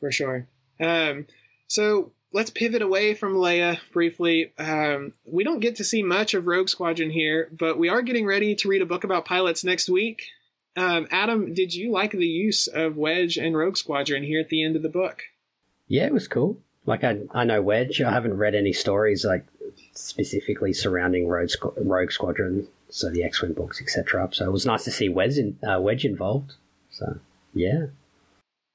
[0.00, 0.48] For sure.
[0.80, 1.26] Um,
[1.68, 4.52] so let's pivot away from Leia briefly.
[4.58, 8.26] Um, we don't get to see much of Rogue Squadron here, but we are getting
[8.26, 10.24] ready to read a book about pilots next week.
[10.76, 14.64] Um, Adam, did you like the use of Wedge and Rogue Squadron here at the
[14.64, 15.24] end of the book?
[15.88, 16.58] Yeah, it was cool.
[16.86, 18.00] Like I, I know Wedge.
[18.00, 19.46] I haven't read any stories like
[19.94, 24.28] specifically surrounding Rogue, Squ- Rogue Squadron so the X Wing books, etc.
[24.32, 26.54] So it was nice to see Wedge, in, uh, Wedge involved.
[26.90, 27.18] So
[27.54, 27.86] yeah.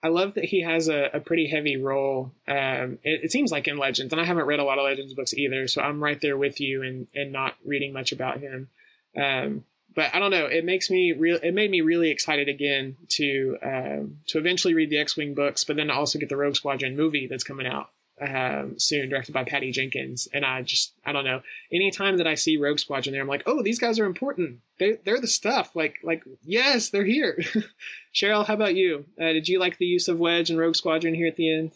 [0.01, 2.31] I love that he has a, a pretty heavy role.
[2.47, 5.13] Um, it, it, seems like in Legends, and I haven't read a lot of Legends
[5.13, 8.69] books either, so I'm right there with you and and not reading much about him.
[9.17, 9.63] Um,
[9.95, 10.45] but I don't know.
[10.45, 11.39] It makes me real.
[11.41, 15.63] It made me really excited again to um, to eventually read the X Wing books,
[15.63, 17.89] but then also get the Rogue Squadron movie that's coming out
[18.21, 20.27] um, soon, directed by Patty Jenkins.
[20.33, 21.41] And I just, I don't know.
[21.71, 24.59] Anytime that I see Rogue Squadron there, I'm like, oh, these guys are important.
[24.79, 25.75] They, they're the stuff.
[25.75, 27.41] Like, like, yes, they're here.
[28.13, 29.05] Cheryl, how about you?
[29.19, 31.71] Uh, did you like the use of Wedge and Rogue Squadron here at the end?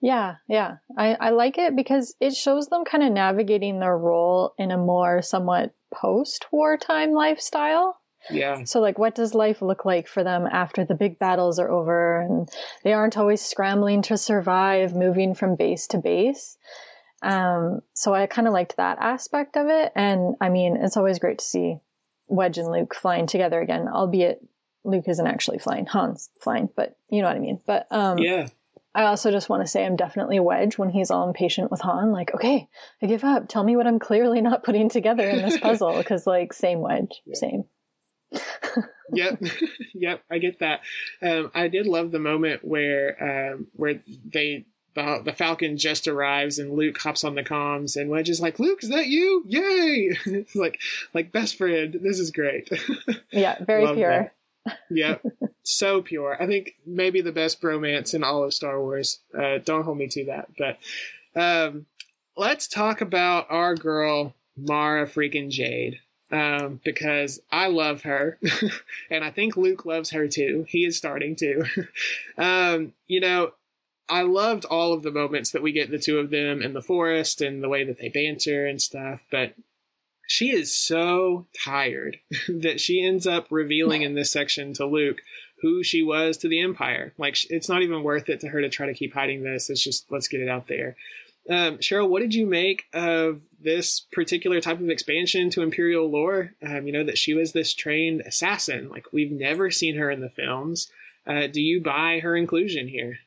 [0.00, 0.76] Yeah, yeah.
[0.96, 4.78] I, I like it because it shows them kind of navigating their role in a
[4.78, 7.98] more somewhat post wartime lifestyle.
[8.30, 8.64] Yeah.
[8.64, 12.20] So, like, what does life look like for them after the big battles are over
[12.20, 12.48] and
[12.84, 16.58] they aren't always scrambling to survive, moving from base to base?
[17.22, 19.92] Um, so I kind of liked that aspect of it.
[19.94, 21.76] And I mean, it's always great to see
[22.28, 24.42] Wedge and Luke flying together again, albeit
[24.84, 27.60] Luke isn't actually flying, Han's flying, but you know what I mean.
[27.66, 28.48] But um, yeah.
[28.94, 32.10] I also just want to say I'm definitely wedge when he's all impatient with Han.
[32.10, 32.68] Like, okay,
[33.00, 33.48] I give up.
[33.48, 35.96] Tell me what I'm clearly not putting together in this puzzle.
[35.96, 37.34] Because, like, same wedge, yeah.
[37.34, 37.64] same.
[39.12, 39.40] yep,
[39.94, 40.80] yep, I get that.
[41.22, 46.58] Um, I did love the moment where um, where they the, the Falcon just arrives
[46.58, 49.44] and Luke hops on the comms and Wedge is like, "Luke, is that you?
[49.46, 50.80] Yay!" like
[51.14, 51.98] like best friend.
[52.02, 52.68] This is great.
[53.30, 54.10] yeah, very pure.
[54.10, 54.34] That.
[54.90, 55.24] Yep,
[55.62, 56.36] so pure.
[56.40, 59.20] I think maybe the best bromance in all of Star Wars.
[59.36, 60.78] Uh, don't hold me to that, but
[61.40, 61.86] um,
[62.36, 68.38] let's talk about our girl Mara freaking Jade um, because I love her,
[69.10, 70.66] and I think Luke loves her too.
[70.68, 71.64] He is starting to.
[72.38, 73.52] um, you know,
[74.08, 76.82] I loved all of the moments that we get the two of them in the
[76.82, 79.54] forest and the way that they banter and stuff, but
[80.30, 85.22] she is so tired that she ends up revealing in this section to Luke
[85.60, 87.12] who she was to the Empire.
[87.18, 89.68] Like, it's not even worth it to her to try to keep hiding this.
[89.68, 90.94] It's just, let's get it out there.
[91.50, 96.52] Um, Cheryl, what did you make of this particular type of expansion to Imperial lore?
[96.64, 98.88] Um, you know, that she was this trained assassin.
[98.88, 100.88] Like, we've never seen her in the films.
[101.26, 103.18] Uh, do you buy her inclusion here?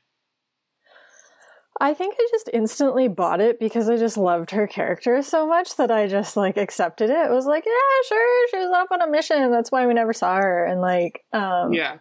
[1.82, 5.76] I think I just instantly bought it because I just loved her character so much
[5.78, 7.30] that I just like accepted it.
[7.30, 9.52] It was like, yeah, sure, she was off on a mission.
[9.52, 10.66] That's why we never saw her.
[10.66, 11.98] And like, um, yeah,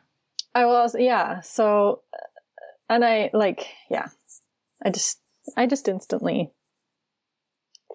[0.54, 1.40] I was, yeah.
[1.40, 2.02] So,
[2.90, 4.08] and I like, yeah,
[4.84, 5.20] I just
[5.56, 6.50] I just instantly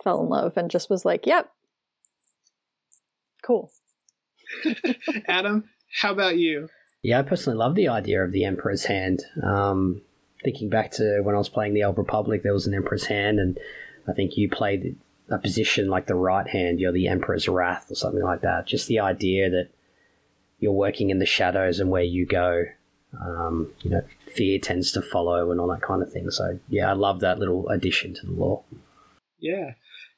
[0.03, 1.51] fell in love and just was like, yep,
[3.43, 3.71] cool.
[5.27, 5.69] Adam,
[6.01, 6.69] how about you?
[7.03, 9.23] Yeah, I personally love the idea of the Emperor's Hand.
[9.43, 10.01] Um,
[10.43, 13.39] thinking back to when I was playing the Old Republic, there was an Emperor's Hand,
[13.39, 13.57] and
[14.07, 14.95] I think you played
[15.29, 18.65] a position like the right hand, you're the Emperor's Wrath or something like that.
[18.65, 19.69] Just the idea that
[20.59, 22.65] you're working in the shadows and where you go
[23.19, 24.01] um, you know,
[24.33, 26.29] fear tends to follow and all that kind of thing.
[26.29, 28.63] So yeah, I love that little addition to the lore.
[29.39, 29.73] Yeah.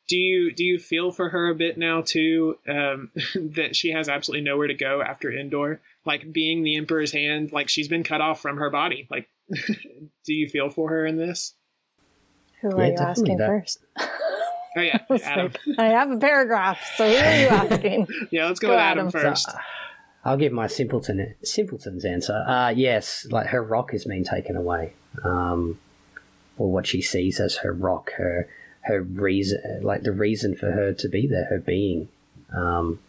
[0.08, 2.58] Do you do you feel for her a bit now too?
[2.68, 7.52] Um, that she has absolutely nowhere to go after Endor, like being the Emperor's hand,
[7.52, 9.08] like she's been cut off from her body.
[9.12, 9.30] Like,
[10.26, 11.54] do you feel for her in this?
[12.62, 13.48] Who are yeah, you asking that.
[13.48, 13.80] first?
[14.78, 15.52] Oh yeah, Adam.
[15.78, 18.08] I have a paragraph, so who are you asking?
[18.32, 19.50] yeah, let's go, go with Adam, Adam first.
[19.50, 19.58] So,
[20.24, 22.44] I'll give my simpleton simpleton's answer.
[22.48, 25.80] Uh, yes, like her rock has been taken away, um,
[26.58, 28.48] or what she sees as her rock, her
[28.82, 32.10] her reason, like the reason for her to be there, her being.
[32.56, 33.00] Um,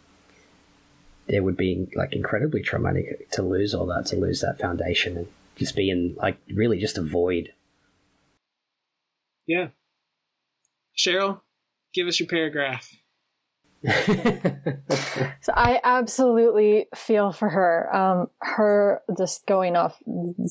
[1.27, 5.27] it would be like incredibly traumatic to lose all that, to lose that foundation, and
[5.55, 7.53] just be in like really just a void.
[9.47, 9.69] Yeah,
[10.97, 11.41] Cheryl,
[11.93, 12.89] give us your paragraph.
[15.41, 17.95] so I absolutely feel for her.
[17.95, 20.01] Um, her just going off,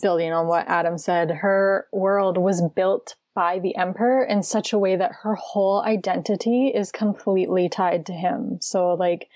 [0.02, 4.78] building on what Adam said, her world was built by the emperor in such a
[4.78, 8.58] way that her whole identity is completely tied to him.
[8.60, 9.28] So like,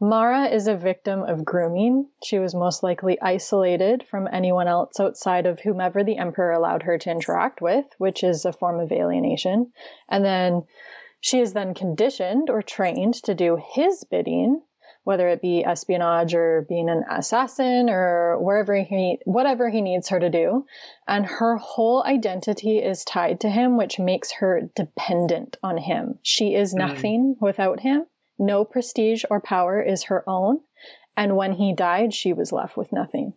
[0.00, 2.08] Mara is a victim of grooming.
[2.22, 6.98] She was most likely isolated from anyone else outside of whomever the emperor allowed her
[6.98, 9.72] to interact with, which is a form of alienation.
[10.08, 10.64] And then
[11.20, 14.62] she is then conditioned or trained to do his bidding,
[15.02, 20.20] whether it be espionage or being an assassin or wherever he, whatever he needs her
[20.20, 20.64] to do.
[21.08, 26.20] And her whole identity is tied to him, which makes her dependent on him.
[26.22, 26.78] She is hmm.
[26.78, 27.42] nothing mm.
[27.44, 28.04] without him.
[28.38, 30.60] No prestige or power is her own.
[31.16, 33.34] And when he died, she was left with nothing.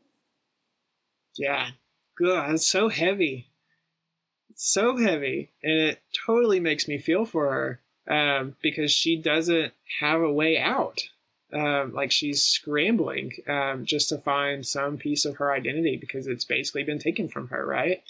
[1.38, 1.72] Yeah.
[2.20, 3.52] God, it's so heavy
[4.62, 10.22] so heavy, and it totally makes me feel for her um, because she doesn't have
[10.22, 11.02] a way out.
[11.52, 16.46] Um, like she's scrambling um, just to find some piece of her identity because it's
[16.46, 18.04] basically been taken from her, right?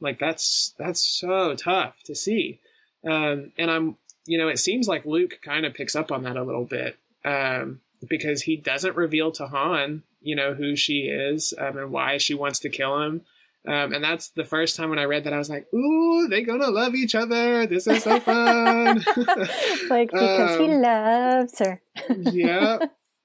[0.00, 2.60] Like that's that's so tough to see.
[3.04, 3.96] Um, and I'm,
[4.30, 6.96] you know, it seems like Luke kind of picks up on that a little bit
[7.24, 12.16] um, because he doesn't reveal to Han, you know, who she is um, and why
[12.16, 13.22] she wants to kill him.
[13.66, 16.46] Um, and that's the first time when I read that I was like, "Ooh, they're
[16.46, 17.66] gonna love each other.
[17.66, 19.04] This is so fun."
[19.90, 21.82] like because um, he loves her.
[22.08, 22.78] yeah,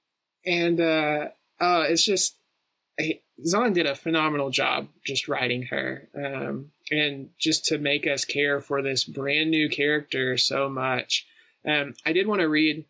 [0.45, 1.27] and uh,
[1.59, 2.35] uh, it's just
[3.43, 8.61] Zahn did a phenomenal job just writing her, um, and just to make us care
[8.61, 11.25] for this brand new character so much.
[11.67, 12.85] Um, I did want to read.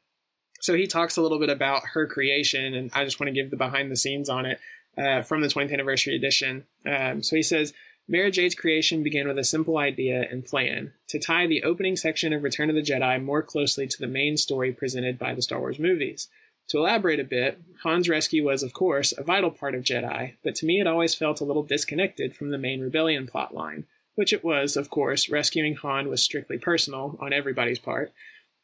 [0.62, 3.52] So he talks a little bit about her creation, and I just want to give
[3.52, 4.60] the behind the scenes on it
[4.98, 6.66] uh, from the 20th anniversary edition.
[6.86, 7.74] Um, so he says,
[8.08, 12.34] Mara Jade's creation began with a simple idea and plan to tie the opening section
[12.34, 15.60] of Return of the Jedi more closely to the main story presented by the Star
[15.60, 16.28] Wars movies.
[16.70, 20.56] To elaborate a bit, Han's rescue was, of course, a vital part of Jedi, but
[20.56, 23.84] to me it always felt a little disconnected from the main rebellion plotline,
[24.16, 28.12] which it was, of course, rescuing Han was strictly personal on everybody's part.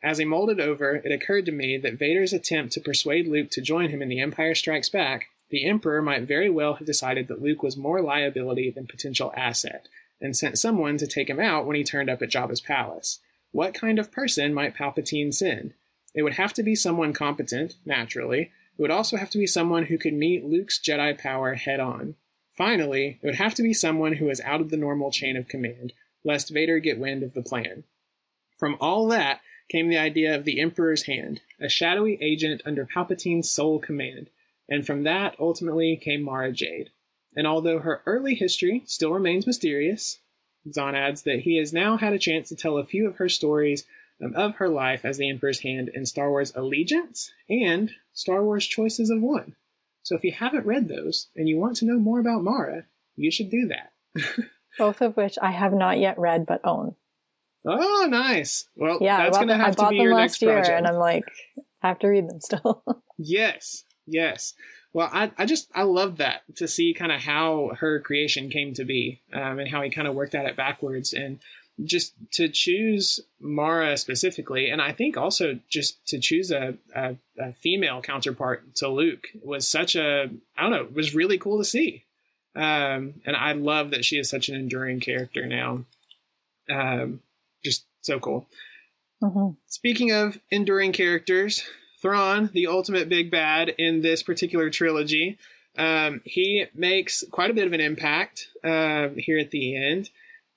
[0.04, 3.52] As he mulled it over, it occurred to me that Vader's attempt to persuade Luke
[3.52, 7.28] to join him in The Empire Strikes Back the Emperor might very well have decided
[7.28, 9.88] that Luke was more liability than potential asset,
[10.22, 13.20] and sent someone to take him out when he turned up at Jabba's palace.
[13.52, 15.74] What kind of person might Palpatine send?
[16.14, 18.52] It would have to be someone competent, naturally.
[18.78, 22.16] It would also have to be someone who could meet Luke's Jedi power head on.
[22.58, 25.48] Finally, it would have to be someone who is out of the normal chain of
[25.48, 25.94] command,
[26.24, 27.84] lest Vader get wind of the plan.
[28.58, 33.50] From all that came the idea of the Emperor's Hand, a shadowy agent under Palpatine's
[33.50, 34.30] sole command
[34.72, 36.90] and from that ultimately came Mara Jade.
[37.36, 40.20] And although her early history still remains mysterious,
[40.72, 43.28] Zahn adds that he has now had a chance to tell a few of her
[43.28, 43.84] stories
[44.36, 49.10] of her life as the Emperor's Hand in Star Wars Allegiance and Star Wars Choices
[49.10, 49.56] of One.
[50.04, 53.32] So if you haven't read those and you want to know more about Mara, you
[53.32, 53.92] should do that.
[54.78, 56.96] Both of which I have not yet read but own.
[57.66, 58.66] Oh, nice.
[58.76, 60.78] Well, yeah, that's going to have to be your next year, project.
[60.78, 61.26] And I'm like,
[61.84, 62.84] I have to read them still.
[63.20, 64.54] yes, Yes.
[64.94, 68.74] Well, I, I just I love that to see kind of how her creation came
[68.74, 71.40] to be um, and how he kind of worked at it backwards and
[71.84, 77.54] just to choose Mara specifically, and I think also just to choose a, a, a,
[77.54, 82.06] female counterpart to Luke was such a I don't know was really cool to see,
[82.56, 85.86] um, and I love that she is such an enduring character now.
[86.70, 87.22] Um,
[87.64, 88.48] just so cool.
[89.22, 89.56] Mm-hmm.
[89.68, 91.64] Speaking of enduring characters,
[92.02, 95.38] Thrawn, the ultimate big bad in this particular trilogy.
[95.78, 100.10] Um, he makes quite a bit of an impact uh, here at the end.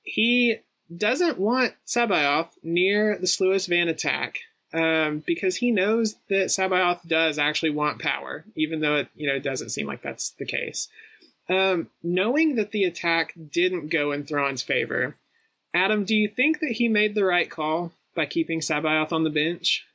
[0.03, 0.59] He
[0.95, 4.39] doesn't want C'baoth near the Sluis Van attack
[4.73, 9.39] um, because he knows that C'baoth does actually want power, even though it you know
[9.39, 10.89] doesn't seem like that's the case.
[11.49, 15.17] Um, knowing that the attack didn't go in Thrawn's favor,
[15.73, 19.31] Adam, do you think that he made the right call by keeping C'baoth on the
[19.31, 19.87] bench?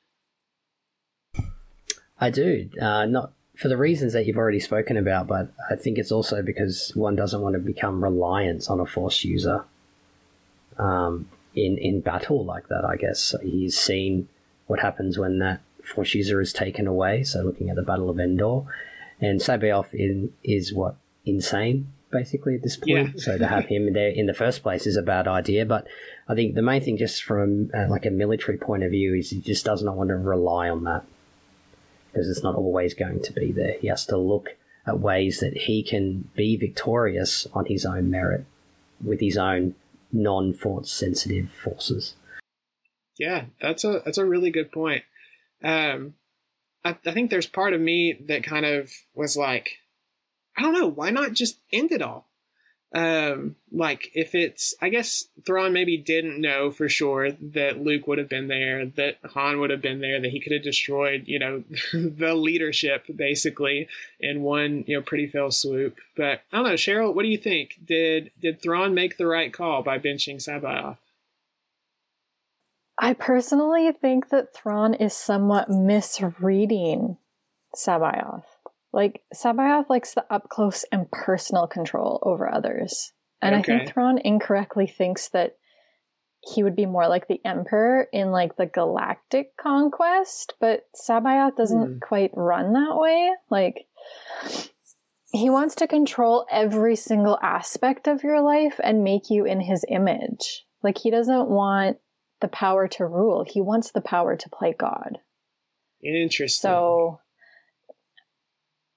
[2.19, 2.69] I do.
[2.79, 6.41] Uh, not for the reasons that you've already spoken about, but I think it's also
[6.41, 9.65] because one doesn't want to become reliant on a force user
[10.79, 12.85] um, in in battle like that.
[12.85, 14.27] I guess he's seen
[14.67, 17.23] what happens when that force user is taken away.
[17.23, 18.61] So looking at the Battle of Endor,
[19.19, 22.89] and C'baoth in, is what insane basically at this point.
[22.89, 23.11] Yeah.
[23.17, 25.65] so to have him there in the first place is a bad idea.
[25.65, 25.87] But
[26.27, 29.29] I think the main thing, just from uh, like a military point of view, is
[29.29, 31.05] he just does not want to rely on that
[32.11, 33.75] because it's not always going to be there.
[33.79, 34.55] He has to look
[34.87, 38.45] at ways that he can be victorious on his own merit
[39.03, 39.75] with his own
[40.11, 42.15] non-force sensitive forces.
[43.17, 45.03] Yeah, that's a that's a really good point.
[45.63, 46.15] Um,
[46.85, 49.79] I, I think there's part of me that kind of was like,
[50.57, 52.28] I don't know, why not just end it all?
[52.93, 58.17] Um like if it's i guess Thrawn maybe didn't know for sure that Luke would
[58.17, 61.39] have been there that Han would have been there that he could have destroyed you
[61.39, 63.87] know the leadership basically
[64.19, 65.97] in one you know pretty fell swoop.
[66.15, 67.79] But I don't know Cheryl what do you think?
[67.85, 70.97] Did did Thrawn make the right call by benching C'baoth
[73.01, 77.17] I personally think that Thrawn is somewhat misreading
[77.73, 78.43] C'baoth
[78.91, 83.13] like C'baoth likes the up close and personal control over others.
[83.41, 83.73] And okay.
[83.73, 85.55] I think Thrawn incorrectly thinks that
[86.41, 91.95] he would be more like the Emperor in like the galactic conquest, but C'baoth doesn't
[91.95, 92.01] mm.
[92.01, 93.31] quite run that way.
[93.49, 93.87] Like
[95.31, 99.85] he wants to control every single aspect of your life and make you in his
[99.89, 100.65] image.
[100.81, 101.97] Like he doesn't want
[102.41, 103.45] the power to rule.
[103.47, 105.19] He wants the power to play God.
[106.01, 106.69] Interesting.
[106.69, 107.19] So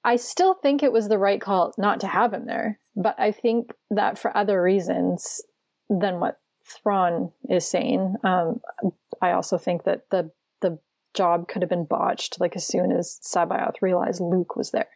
[0.04, 3.30] I still think it was the right call not to have him there, but I
[3.32, 5.40] think that for other reasons
[5.88, 8.60] than what Thrawn is saying, um,
[9.20, 10.30] I also think that the
[10.60, 10.78] the
[11.14, 12.40] job could have been botched.
[12.40, 14.88] Like as soon as C'baoth realized Luke was there,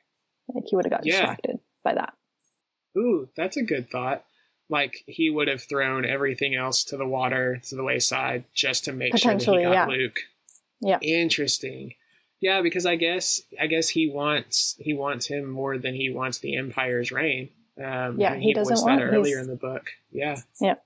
[0.52, 1.12] like he would have got yeah.
[1.12, 2.14] distracted by that.
[2.96, 4.24] Ooh, that's a good thought.
[4.68, 8.92] Like he would have thrown everything else to the water to the wayside just to
[8.92, 9.86] make sure that he got yeah.
[9.86, 10.16] Luke.
[10.80, 10.98] Yeah.
[11.00, 11.94] Interesting.
[12.41, 16.39] Yeah, because I guess I guess he wants he wants him more than he wants
[16.39, 17.49] the Empire's reign.
[17.82, 19.91] Um, yeah, he, he doesn't want that earlier in the book.
[20.11, 20.41] Yeah.
[20.61, 20.76] Yeah.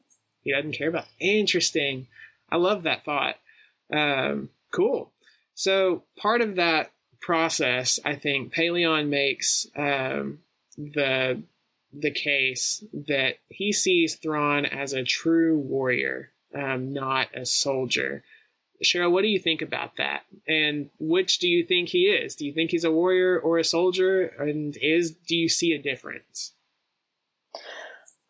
[0.43, 1.07] He doesn't care about.
[1.19, 2.07] Interesting.
[2.51, 3.37] I love that thought.
[3.93, 5.13] Um, cool.
[5.55, 6.91] So part of that
[7.21, 10.41] process, I think Pellaeon makes um,
[10.77, 11.43] the
[11.93, 18.23] the case that he sees Thrawn as a true warrior, um, not a soldier.
[18.85, 20.23] Cheryl, what do you think about that?
[20.49, 22.35] And which do you think he is?
[22.35, 24.27] Do you think he's a warrior or a soldier?
[24.39, 26.55] And is do you see a difference?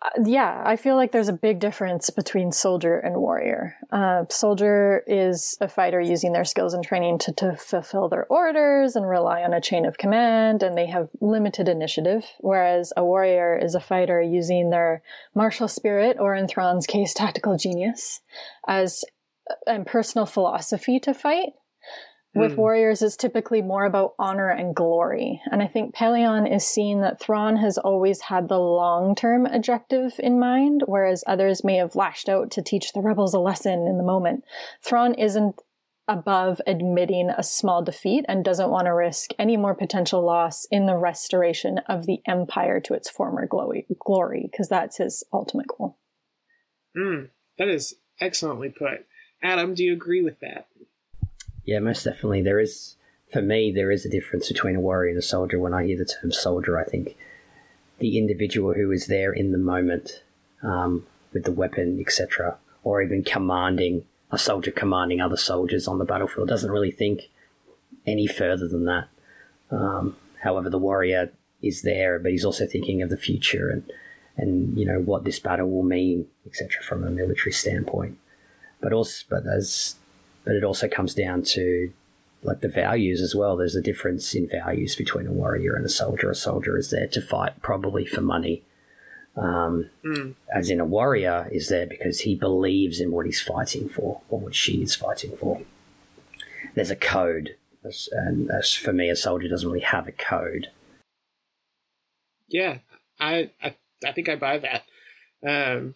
[0.03, 3.76] Uh, yeah, I feel like there's a big difference between soldier and warrior.
[3.92, 8.96] Uh, soldier is a fighter using their skills and training to, to fulfill their orders
[8.96, 12.24] and rely on a chain of command, and they have limited initiative.
[12.38, 15.03] Whereas a warrior is a fighter using their
[15.34, 18.22] martial spirit, or in Thrawn's case, tactical genius,
[18.66, 19.05] as
[19.66, 21.51] and personal philosophy to fight.
[22.32, 22.57] With mm.
[22.57, 25.42] warriors, it's typically more about honor and glory.
[25.51, 30.12] And I think Pellaeon is seeing that Thrawn has always had the long term objective
[30.18, 33.98] in mind, whereas others may have lashed out to teach the rebels a lesson in
[33.98, 34.44] the moment.
[34.80, 35.57] Thrawn isn't
[36.07, 40.86] above admitting a small defeat and doesn't want to risk any more potential loss in
[40.86, 43.86] the restoration of the Empire to its former glory,
[44.51, 45.98] because that's his ultimate goal.
[46.96, 49.07] Mm, that is excellently put.
[49.43, 50.66] Adam, do you agree with that?
[51.64, 52.43] Yeah, most definitely.
[52.43, 52.97] There is,
[53.32, 55.59] for me, there is a difference between a warrior and a soldier.
[55.59, 57.16] When I hear the term soldier, I think
[57.99, 60.22] the individual who is there in the moment
[60.62, 66.05] um, with the weapon, etc., or even commanding a soldier commanding other soldiers on the
[66.05, 67.30] battlefield doesn't really think
[68.07, 69.09] any further than that.
[69.70, 71.32] Um, however, the warrior
[71.62, 73.91] is there, but he's also thinking of the future and
[74.36, 78.16] and you know what this battle will mean, etc., from a military standpoint.
[78.81, 79.97] But also, but as
[80.45, 81.93] but it also comes down to
[82.43, 83.57] like the values as well.
[83.57, 86.31] There's a difference in values between a warrior and a soldier.
[86.31, 88.62] A soldier is there to fight probably for money,
[89.37, 90.35] um, mm.
[90.55, 94.41] as in a warrior is there because he believes in what he's fighting for or
[94.41, 95.61] what she is fighting for.
[96.74, 97.57] There's a code,
[98.12, 100.68] and as for me, a soldier doesn't really have a code.
[102.49, 102.78] Yeah,
[103.18, 103.76] I I,
[104.07, 104.85] I think I buy that.
[105.47, 105.95] Um,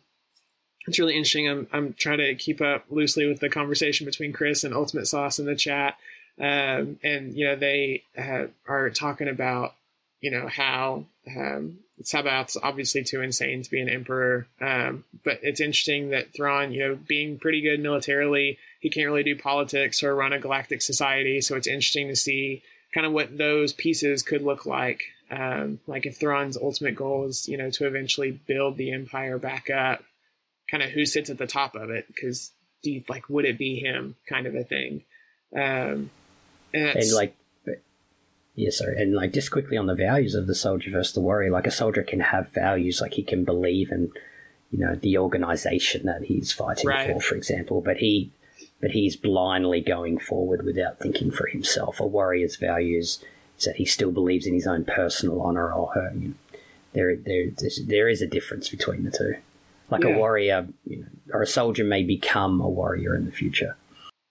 [0.87, 1.49] it's really interesting.
[1.49, 5.39] I'm I'm trying to keep up loosely with the conversation between Chris and Ultimate Sauce
[5.39, 5.97] in the chat,
[6.39, 9.75] um, and you know they uh, are talking about
[10.21, 15.61] you know how um, C'baoth's obviously too insane to be an emperor, um, but it's
[15.61, 20.15] interesting that Thrawn, you know, being pretty good militarily, he can't really do politics or
[20.15, 21.41] run a galactic society.
[21.41, 22.63] So it's interesting to see
[22.93, 25.03] kind of what those pieces could look like.
[25.31, 29.71] Um, like if Thrawn's ultimate goal is, you know, to eventually build the empire back
[29.71, 30.03] up,
[30.71, 32.53] kind of who sits at the top of it because
[32.83, 35.03] do you, like would it be him kind of a thing.
[35.55, 36.11] Um,
[36.73, 37.37] and, and like
[38.57, 41.51] yeah sorry and like just quickly on the values of the soldier versus the warrior
[41.51, 44.11] like a soldier can have values like he can believe in
[44.71, 47.13] you know the organization that he's fighting right.
[47.13, 48.33] for for example but he
[48.85, 52.01] but he's blindly going forward without thinking for himself.
[52.01, 53.25] A warrior's values
[53.59, 56.35] is that he still believes in his own personal honor or her you know,
[56.93, 57.47] there, there,
[57.87, 59.37] there is a difference between the two
[59.95, 60.17] like yeah.
[60.17, 63.77] a warrior you know, or a soldier may become a warrior in the future.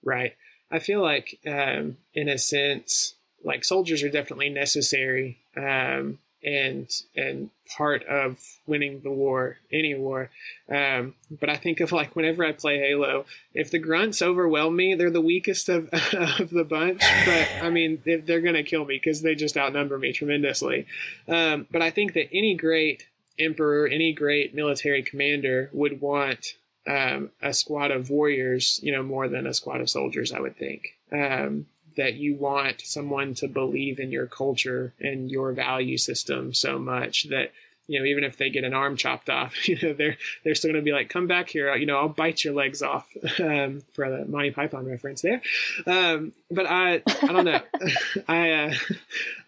[0.03, 0.36] Right.
[0.72, 7.49] I feel like, um, in a sense, like soldiers are definitely necessary um, and and
[7.78, 10.30] part of winning the war, any war.
[10.70, 14.95] Um, but I think of like whenever I play Halo, if the grunts overwhelm me,
[14.95, 17.01] they're the weakest of of the bunch.
[17.26, 20.86] But I mean, they're gonna kill me because they just outnumber me tremendously.
[21.28, 23.07] Um, but I think that any great
[23.39, 26.55] emperor, any great military commander would want
[26.88, 30.57] um, a squad of warriors, you know, more than a squad of soldiers, I would
[30.57, 30.95] think.
[31.11, 36.79] Um, that you want someone to believe in your culture and your value system so
[36.79, 37.51] much that
[37.88, 40.71] you know even if they get an arm chopped off you know they're they're still
[40.71, 43.07] going to be like come back here you know i'll bite your legs off
[43.39, 45.41] um, for the monty python reference there
[45.86, 47.61] um, but i i don't know
[48.27, 48.73] i uh,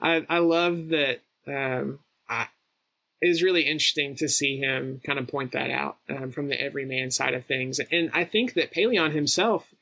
[0.02, 2.48] I, I love that um, I,
[3.22, 6.62] it is really interesting to see him kind of point that out um, from the
[6.62, 7.80] everyman side of things.
[7.92, 9.74] And I think that Pellaeon himself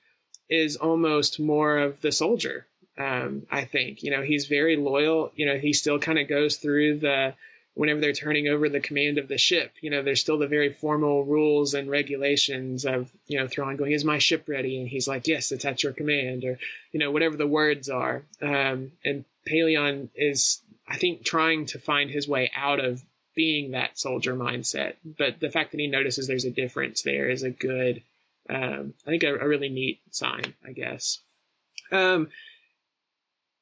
[0.49, 2.67] is almost more of the soldier
[2.97, 5.31] Um, I think you know he's very loyal.
[5.35, 7.33] You know he still kind of goes through the
[7.75, 9.73] whenever they're turning over the command of the ship.
[9.81, 13.93] You know there's still the very formal rules and regulations of you know Thrawn going,
[13.93, 16.59] "Is my ship ready?" And he's like, "Yes, it's at your command," or
[16.91, 18.23] you know whatever the words are.
[18.43, 23.03] Um, and Pellaeon is, I think, trying to find his way out of
[23.35, 24.95] being that soldier mindset.
[25.03, 28.03] But the fact that he notices there's a difference there is a good,
[28.49, 31.19] um, I think, a, a, really neat sign, I guess.
[31.91, 32.29] Um,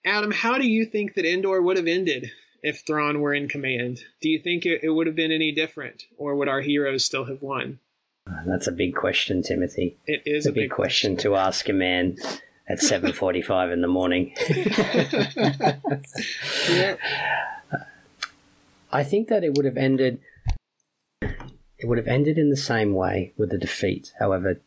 [0.06, 2.32] Adam, how do you think that Endor would have ended
[2.64, 4.04] if Thrawn were in command?
[4.22, 7.26] Do you think it, it would have been any different, or would our heroes still
[7.26, 7.80] have won?
[8.46, 9.98] That's a big question, Timothy.
[10.06, 12.18] It is a, a big, big question, question to ask a man
[12.68, 14.34] at 7:45 in the morning.
[18.92, 20.20] I think that it would have ended.
[21.22, 24.14] It would have ended in the same way with the defeat.
[24.20, 24.60] However,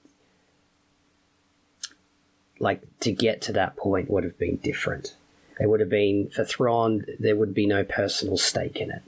[2.58, 5.14] like to get to that point would have been different.
[5.60, 7.04] It would have been for Thrawn.
[7.18, 9.02] There would be no personal stake in it.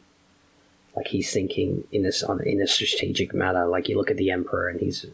[0.95, 3.67] Like he's thinking in this on in a strategic matter.
[3.67, 5.07] Like you look at the Emperor, and he's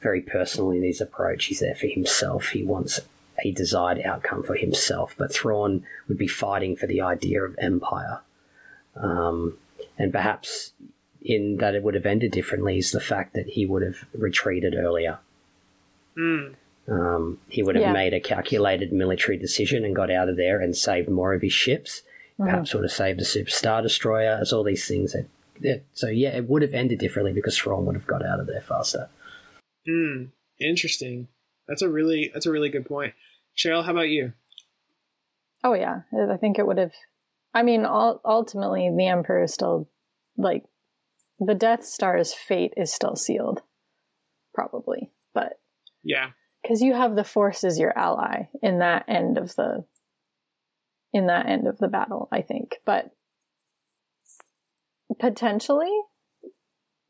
[0.00, 1.46] very personal in his approach.
[1.46, 2.48] He's there for himself.
[2.48, 3.00] He wants
[3.44, 5.14] a desired outcome for himself.
[5.18, 8.20] But Thrawn would be fighting for the idea of empire.
[8.96, 9.58] Um,
[9.98, 10.72] and perhaps
[11.22, 14.74] in that it would have ended differently is the fact that he would have retreated
[14.74, 15.18] earlier.
[16.16, 16.54] Mm.
[16.88, 17.92] Um, he would have yeah.
[17.92, 21.52] made a calculated military decision and got out of there and saved more of his
[21.52, 22.02] ships.
[22.34, 22.44] Mm-hmm.
[22.44, 24.38] Perhaps would have saved the Super Star Destroyer.
[24.40, 25.26] As all these things that,
[25.60, 28.46] that, so yeah, it would have ended differently because Thrawn would have got out of
[28.46, 29.08] there faster.
[29.86, 30.26] Hmm.
[30.60, 31.28] Interesting.
[31.66, 33.14] That's a really that's a really good point.
[33.56, 34.32] Cheryl, how about you?
[35.64, 36.92] Oh yeah, I think it would have.
[37.54, 39.88] I mean, ultimately, the Emperor is still
[40.36, 40.64] like
[41.38, 43.62] the Death Star's fate is still sealed,
[44.54, 45.10] probably.
[45.34, 45.54] But
[46.02, 46.30] yeah,
[46.62, 49.84] because you have the Force as your ally in that end of the
[51.12, 52.76] in that end of the battle, I think.
[52.84, 53.10] But
[55.18, 55.92] potentially,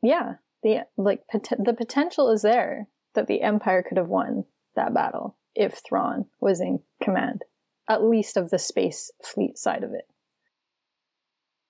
[0.01, 4.93] yeah, the like pot- the potential is there that the Empire could have won that
[4.93, 7.43] battle if Thrawn was in command,
[7.89, 10.07] at least of the space fleet side of it.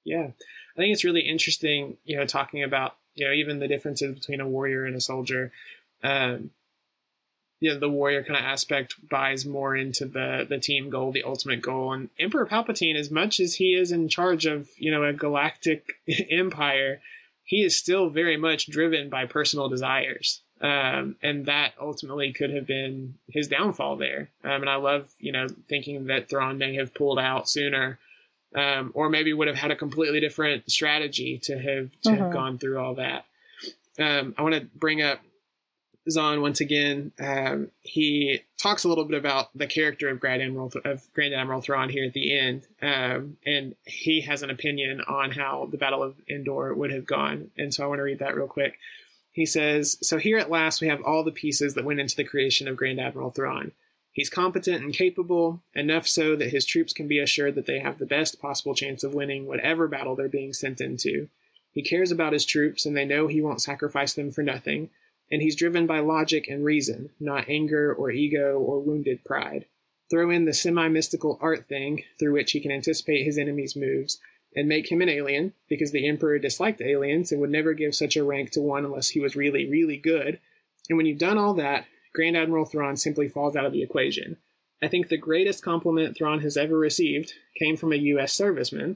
[0.08, 4.16] Yeah, I think it's really interesting, you know, talking about you know even the differences
[4.16, 5.52] between a warrior and a soldier.
[6.02, 6.52] Um,
[7.60, 11.24] you know, the warrior kind of aspect buys more into the the team goal, the
[11.24, 15.04] ultimate goal, and Emperor Palpatine, as much as he is in charge of you know
[15.04, 16.00] a galactic
[16.30, 17.02] empire,
[17.44, 20.42] he is still very much driven by personal desires.
[20.60, 24.30] Um, and that ultimately could have been his downfall there.
[24.44, 28.00] Um, and I love, you know, thinking that Thrawn may have pulled out sooner,
[28.58, 32.34] um, or maybe would have had a completely different strategy to have to have mm-hmm.
[32.34, 33.26] gone through all that.
[34.00, 35.22] Um, I want to bring up
[36.10, 37.12] Zahn once again.
[37.20, 41.62] Um, he talks a little bit about the character of Grand Admiral of Grand Admiral
[41.62, 46.02] Thrawn here at the end, um, and he has an opinion on how the Battle
[46.02, 47.52] of Endor would have gone.
[47.58, 48.80] And so I want to read that real quick.
[49.32, 52.24] He says, So here at last we have all the pieces that went into the
[52.24, 53.72] creation of Grand Admiral Thrawn.
[54.18, 58.00] He's competent and capable, enough so that his troops can be assured that they have
[58.00, 61.30] the best possible chance of winning whatever battle they're being sent into.
[61.72, 64.90] He cares about his troops, and they know he won't sacrifice them for nothing.
[65.32, 69.66] And he's driven by logic and reason, not anger or ego or wounded pride.
[70.10, 74.20] Throw in the semi mystical art thing, through which he can anticipate his enemy's moves,
[74.56, 78.18] and make him an alien, because the Emperor disliked aliens and would never give such
[78.18, 80.40] a rank to one unless he was really, really good.
[80.90, 81.86] And when you've done all that,
[82.18, 84.38] Grand Admiral Thrawn simply falls out of the equation.
[84.82, 88.36] I think the greatest compliment Thrawn has ever received came from a U.S.
[88.36, 88.96] serviceman.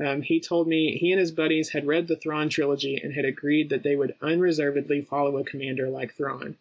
[0.00, 3.24] Um, he told me he and his buddies had read the Thrawn trilogy and had
[3.24, 6.58] agreed that they would unreservedly follow a commander like Thrawn.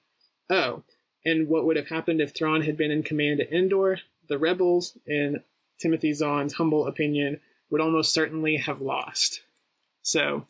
[0.50, 0.82] Oh,
[1.24, 4.00] and what would have happened if Thrawn had been in command at Endor?
[4.30, 5.44] The rebels, in
[5.80, 7.40] Timothy Zahn's humble opinion,
[7.70, 9.42] would almost certainly have lost.
[10.02, 10.48] So,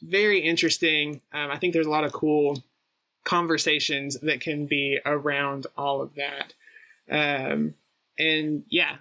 [0.00, 1.20] very interesting.
[1.30, 2.62] Um, I think there's a lot of cool
[3.24, 6.52] conversations that can be around all of that.
[7.10, 7.74] Um,
[8.18, 8.96] and yeah,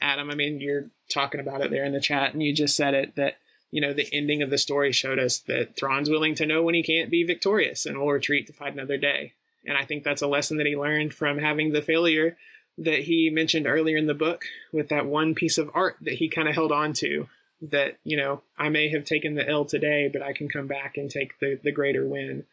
[0.00, 2.94] Adam, I mean, you're talking about it there in the chat, and you just said
[2.94, 3.38] it that
[3.70, 6.74] you know the ending of the story showed us that Thrawn's willing to know when
[6.74, 9.32] he can't be victorious and will retreat to fight another day.
[9.64, 12.36] And I think that's a lesson that he learned from having the failure
[12.78, 16.28] that he mentioned earlier in the book with that one piece of art that he
[16.28, 17.28] kind of held on to
[17.60, 20.96] that you know i may have taken the L today but i can come back
[20.96, 22.44] and take the, the greater win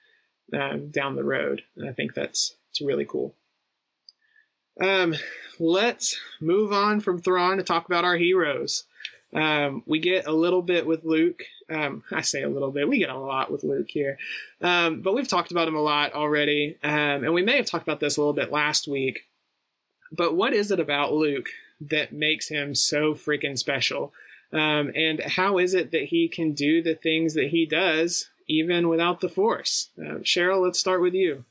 [0.53, 3.33] um, down the road and i think that's it's really cool
[4.81, 5.15] um,
[5.59, 8.83] let's move on from Thrawn to talk about our heroes.
[9.33, 11.43] Um, we get a little bit with Luke.
[11.69, 12.87] Um, I say a little bit.
[12.87, 14.17] We get a lot with Luke here,
[14.61, 17.87] um, but we've talked about him a lot already, um, and we may have talked
[17.87, 19.27] about this a little bit last week.
[20.11, 21.47] But what is it about Luke
[21.81, 24.13] that makes him so freaking special?
[24.53, 28.87] Um, and how is it that he can do the things that he does even
[28.89, 29.89] without the Force?
[29.97, 31.45] Uh, Cheryl, let's start with you.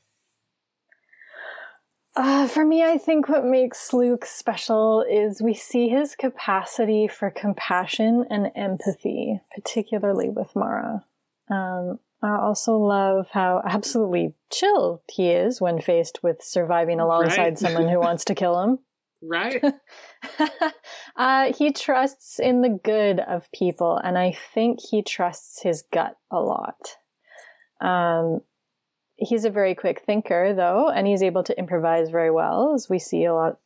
[2.15, 7.29] Uh, for me, I think what makes Luke special is we see his capacity for
[7.29, 11.03] compassion and empathy, particularly with Mara.
[11.49, 17.59] Um, I also love how absolutely chill he is when faced with surviving alongside right.
[17.59, 18.79] someone who wants to kill him.
[19.27, 19.63] Right.
[21.15, 26.17] uh, he trusts in the good of people, and I think he trusts his gut
[26.31, 26.97] a lot.
[27.81, 28.41] Um,
[29.17, 32.99] he's a very quick thinker though and he's able to improvise very well as we
[32.99, 33.57] see a lot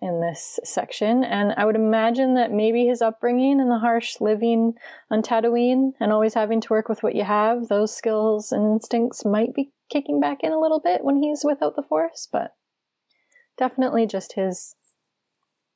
[0.00, 4.72] in this section and i would imagine that maybe his upbringing and the harsh living
[5.10, 9.24] on tatooine and always having to work with what you have those skills and instincts
[9.24, 12.54] might be kicking back in a little bit when he's without the force but
[13.58, 14.74] definitely just his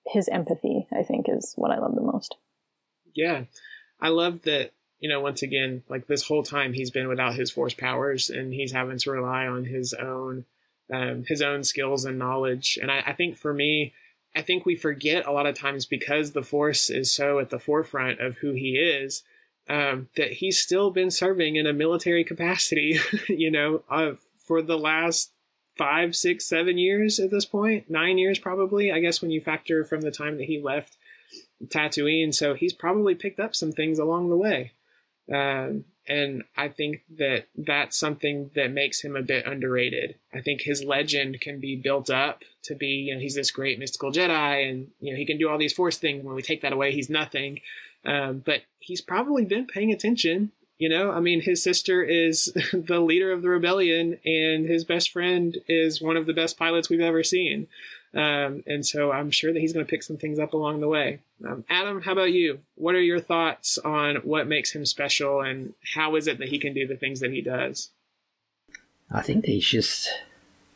[0.09, 2.37] his empathy i think is what i love the most
[3.15, 3.45] yeah
[4.01, 7.51] i love that you know, once again, like this whole time he's been without his
[7.51, 10.45] force powers and he's having to rely on his own
[10.91, 12.79] um, his own skills and knowledge.
[12.81, 13.93] And I, I think for me,
[14.35, 17.59] I think we forget a lot of times because the force is so at the
[17.59, 19.23] forefront of who he is,
[19.69, 22.99] um, that he's still been serving in a military capacity,
[23.29, 25.31] you know, uh, for the last
[25.79, 29.85] five, six, seven years at this point, nine years probably, I guess, when you factor
[29.85, 30.97] from the time that he left
[31.65, 32.35] Tatooine.
[32.35, 34.73] So he's probably picked up some things along the way.
[35.33, 40.15] Um, and I think that that's something that makes him a bit underrated.
[40.33, 43.79] I think his legend can be built up to be, you know, he's this great
[43.79, 46.25] mystical Jedi and, you know, he can do all these force things.
[46.25, 47.61] When we take that away, he's nothing.
[48.07, 50.53] Um, but he's probably been paying attention.
[50.79, 55.11] You know, I mean, his sister is the leader of the rebellion and his best
[55.11, 57.67] friend is one of the best pilots we've ever seen.
[58.15, 60.89] Um, and so I'm sure that he's going to pick some things up along the
[60.89, 61.21] way.
[61.47, 62.61] Um, Adam, how about you?
[62.77, 66.59] What are your thoughts on what makes him special and how is it that he
[66.59, 67.91] can do the things that he does?
[69.11, 70.11] I think he's just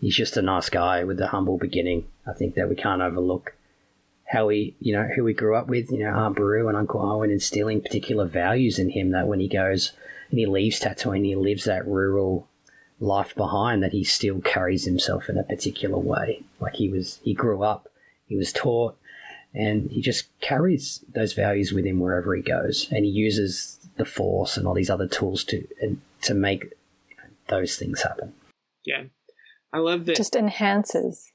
[0.00, 2.06] he's just a nice guy with a humble beginning.
[2.26, 3.54] I think that we can't overlook
[4.32, 7.02] how he, you know, who he grew up with, you know, Aunt Beru and Uncle
[7.02, 9.92] Owen instilling particular values in him that when he goes
[10.30, 12.48] and he leaves Tatooine, he lives that rural
[12.98, 16.42] life behind that he still carries himself in a particular way.
[16.60, 17.90] Like he was, he grew up,
[18.26, 18.96] he was taught,
[19.54, 22.88] and he just carries those values with him wherever he goes.
[22.90, 25.66] And he uses the force and all these other tools to
[26.22, 26.64] to make
[27.10, 28.32] you know, those things happen.
[28.86, 29.04] Yeah,
[29.72, 30.16] I love that.
[30.16, 31.32] Just enhances.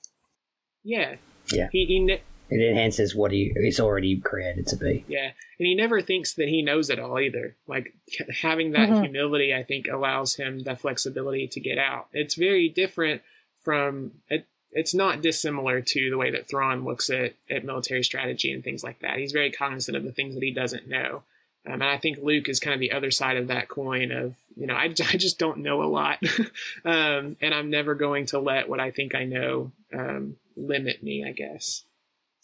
[0.83, 1.17] Yeah,
[1.51, 1.67] yeah.
[1.71, 5.03] He, he ne- it enhances what he is already created to be.
[5.07, 7.55] Yeah, and he never thinks that he knows it all either.
[7.67, 7.93] Like
[8.41, 9.03] having that mm-hmm.
[9.03, 12.07] humility, I think, allows him the flexibility to get out.
[12.13, 13.21] It's very different
[13.63, 14.45] from it.
[14.71, 18.83] It's not dissimilar to the way that Thrawn looks at at military strategy and things
[18.83, 19.17] like that.
[19.17, 21.23] He's very cognizant of the things that he doesn't know.
[21.65, 24.35] Um, and I think Luke is kind of the other side of that coin of,
[24.55, 24.83] you know, I,
[25.13, 26.19] I just don't know a lot.
[26.85, 31.25] um, and I'm never going to let what I think I know um, limit me,
[31.27, 31.83] I guess.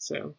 [0.04, 0.34] So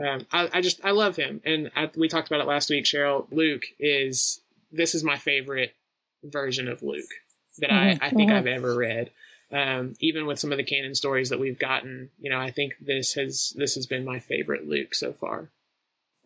[0.00, 2.84] um, I, I, just I love him, and I, we talked about it last week.
[2.84, 4.40] Cheryl, Luke is
[4.70, 5.74] this is my favorite
[6.22, 7.10] version of Luke
[7.58, 8.02] that mm-hmm.
[8.02, 8.38] I, I think mm-hmm.
[8.38, 9.10] I've ever read.
[9.50, 12.74] Um, even with some of the canon stories that we've gotten, you know, I think
[12.80, 15.48] this has this has been my favorite Luke so far.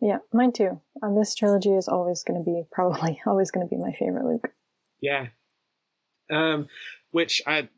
[0.01, 0.81] Yeah, mine too.
[1.01, 4.25] Um, this trilogy is always going to be probably always going to be my favorite
[4.25, 4.51] Luke.
[4.99, 5.27] Yeah.
[6.29, 6.67] Um,
[7.11, 7.69] which I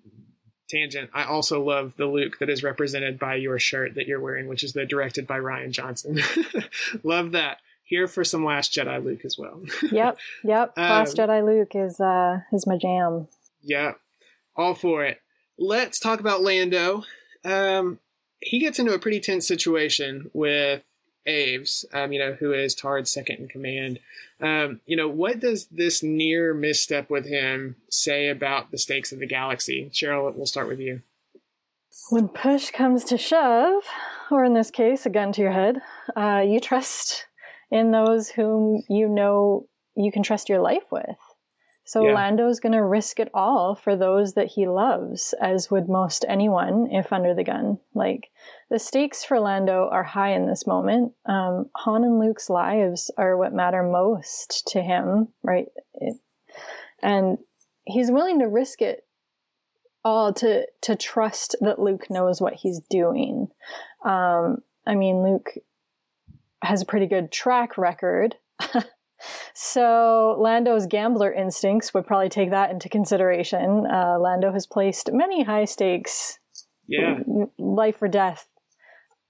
[0.70, 4.48] tangent, I also love the Luke that is represented by your shirt that you're wearing,
[4.48, 6.20] which is the directed by Rian Johnson.
[7.04, 7.60] love that.
[7.84, 9.62] Here for some Last Jedi Luke as well.
[9.92, 10.74] yep, yep.
[10.76, 13.28] Um, Last Jedi Luke is uh is my jam.
[13.62, 13.94] Yeah,
[14.56, 15.20] all for it.
[15.60, 17.04] Let's talk about Lando.
[17.44, 18.00] Um,
[18.40, 20.82] he gets into a pretty tense situation with
[21.26, 24.00] Aves, um, you know, who is Karrde's second in command.
[24.40, 29.20] Um, you know, what does this near misstep with him say about the stakes of
[29.20, 29.90] the galaxy?
[29.94, 31.02] Cheryl, we'll start with you.
[32.10, 33.84] When push comes to shove,
[34.30, 35.82] or in this case, a gun to your head,
[36.16, 37.26] uh, you trust
[37.72, 41.16] in those whom you know you can trust your life with.
[41.88, 42.14] So yeah.
[42.14, 46.88] Lando's going to risk it all for those that he loves, as would most anyone
[46.92, 47.78] if under the gun.
[47.94, 48.32] Like
[48.72, 51.14] the stakes for Lando are high in this moment.
[51.28, 55.68] Um, Han and Luke's lives are what matter most to him, right?
[55.94, 56.16] It,
[57.04, 57.38] and
[57.86, 59.06] he's willing to risk it
[60.04, 63.48] all to to trust that Luke knows what he's doing.
[64.04, 64.58] Um,
[64.88, 65.52] I mean, Luke
[66.64, 68.36] has a pretty good track record.
[69.54, 73.86] so Lando's gambler instincts would probably take that into consideration.
[73.86, 76.40] Uh, Lando has placed many high stakes,
[76.88, 77.20] yeah,
[77.58, 78.48] life or death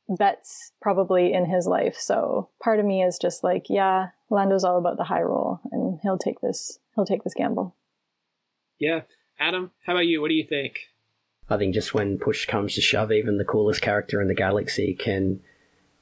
[0.08, 1.96] bets probably in his life.
[1.98, 6.00] So part of me is just like, yeah, Lando's all about the high roll and
[6.02, 7.76] he'll take this he'll take this gamble.
[8.80, 9.02] Yeah.
[9.40, 10.22] Adam, how about you?
[10.22, 10.90] What do you think?
[11.50, 14.96] I think just when push comes to shove, even the coolest character in the galaxy
[14.96, 15.42] can,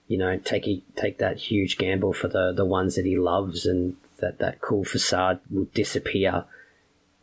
[0.08, 3.95] you know, take take that huge gamble for the, the ones that he loves, and
[4.18, 6.45] that, that cool facade will disappear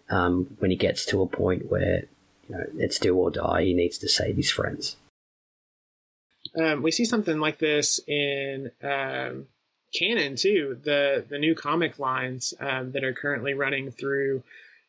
[0.09, 2.05] um, when he gets to a point where
[2.49, 3.65] you know it's do or die.
[3.65, 4.97] He needs to save his friends.
[6.59, 9.47] Um, we see something like this in um,
[9.95, 10.79] canon too.
[10.83, 14.43] The the new comic lines um, that are currently running through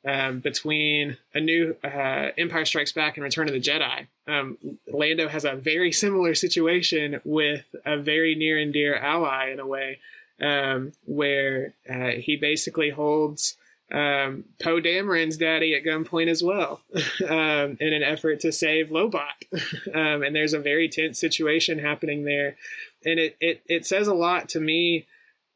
[0.05, 4.07] um, between a new uh, Empire Strikes Back and Return of the Jedi.
[4.27, 4.57] Um,
[4.91, 9.67] Lando has a very similar situation with a very near and dear ally in a
[9.67, 9.99] way,
[10.41, 13.57] um, where uh, he basically holds
[13.91, 16.81] um, Poe Dameron's daddy at gunpoint as well,
[17.27, 19.21] um, in an effort to save Lobot.
[19.93, 22.55] um, and there's a very tense situation happening there,
[23.05, 25.05] and it it it says a lot to me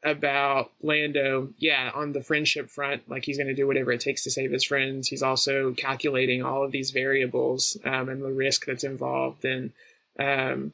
[0.06, 1.50] about Lando.
[1.58, 4.52] Yeah, on the friendship front, like he's going to do whatever it takes to save
[4.52, 5.08] his friends.
[5.08, 9.72] He's also calculating all of these variables um, and the risk that's involved, and
[10.18, 10.72] um,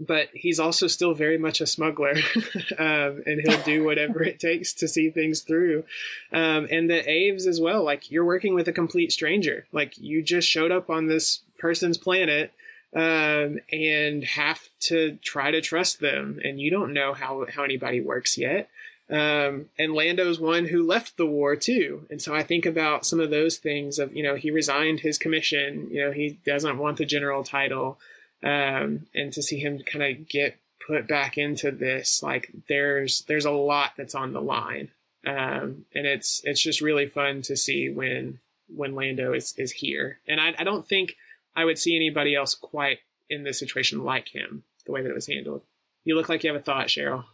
[0.00, 2.14] but he's also still very much a smuggler,
[2.78, 5.84] um, and he'll do whatever it takes to see things through.
[6.32, 7.84] Um, and the Aves as well.
[7.84, 9.66] Like you're working with a complete stranger.
[9.72, 12.52] Like you just showed up on this person's planet
[12.94, 18.00] um, and have to try to trust them, and you don't know how how anybody
[18.00, 18.68] works yet.
[19.10, 22.06] Um, and Lando's one who left the war too.
[22.10, 25.16] And so I think about some of those things of, you know, he resigned his
[25.16, 27.98] commission, you know, he doesn't want the general title
[28.42, 33.44] um, and to see him kind of get put back into this, like there's there's
[33.44, 34.90] a lot that's on the line,
[35.26, 38.38] um, and it's it's just really fun to see when
[38.74, 41.16] when Lando is is here, and I, I don't think
[41.58, 42.98] I would see anybody else quite
[43.28, 45.62] in this situation like him, the way that it was handled.
[46.04, 47.24] You look like you have a thought, Cheryl.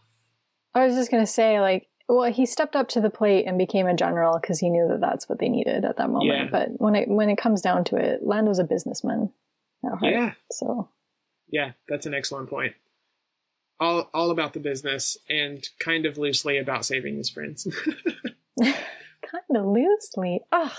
[0.73, 3.85] I was just gonna say, like, well, he stepped up to the plate and became
[3.85, 6.25] a general because he knew that that's what they needed at that moment.
[6.25, 6.47] Yeah.
[6.51, 9.31] But when it when it comes down to it, Lando's a businessman.
[10.01, 10.33] Yeah.
[10.51, 10.89] So
[11.47, 12.73] yeah, that's an excellent point.
[13.79, 17.67] All all about the business and kind of loosely about saving his friends.
[18.59, 20.41] kind of loosely.
[20.51, 20.75] Ah.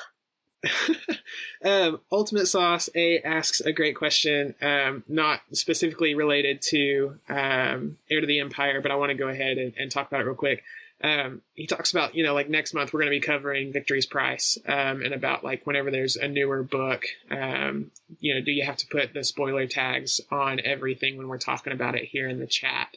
[1.65, 8.21] um, Ultimate Sauce A asks a great question, um, not specifically related to um, Heir
[8.21, 10.35] to the Empire, but I want to go ahead and, and, talk about it real
[10.35, 10.65] quick
[11.03, 14.07] um, he talks about you know like next month we're going to be covering Victory's
[14.07, 18.65] Price um, and about like whenever there's a newer book, um, you know, do you
[18.65, 22.41] have to put the spoiler tags on everything when we're talking about it here in
[22.41, 22.97] the chat?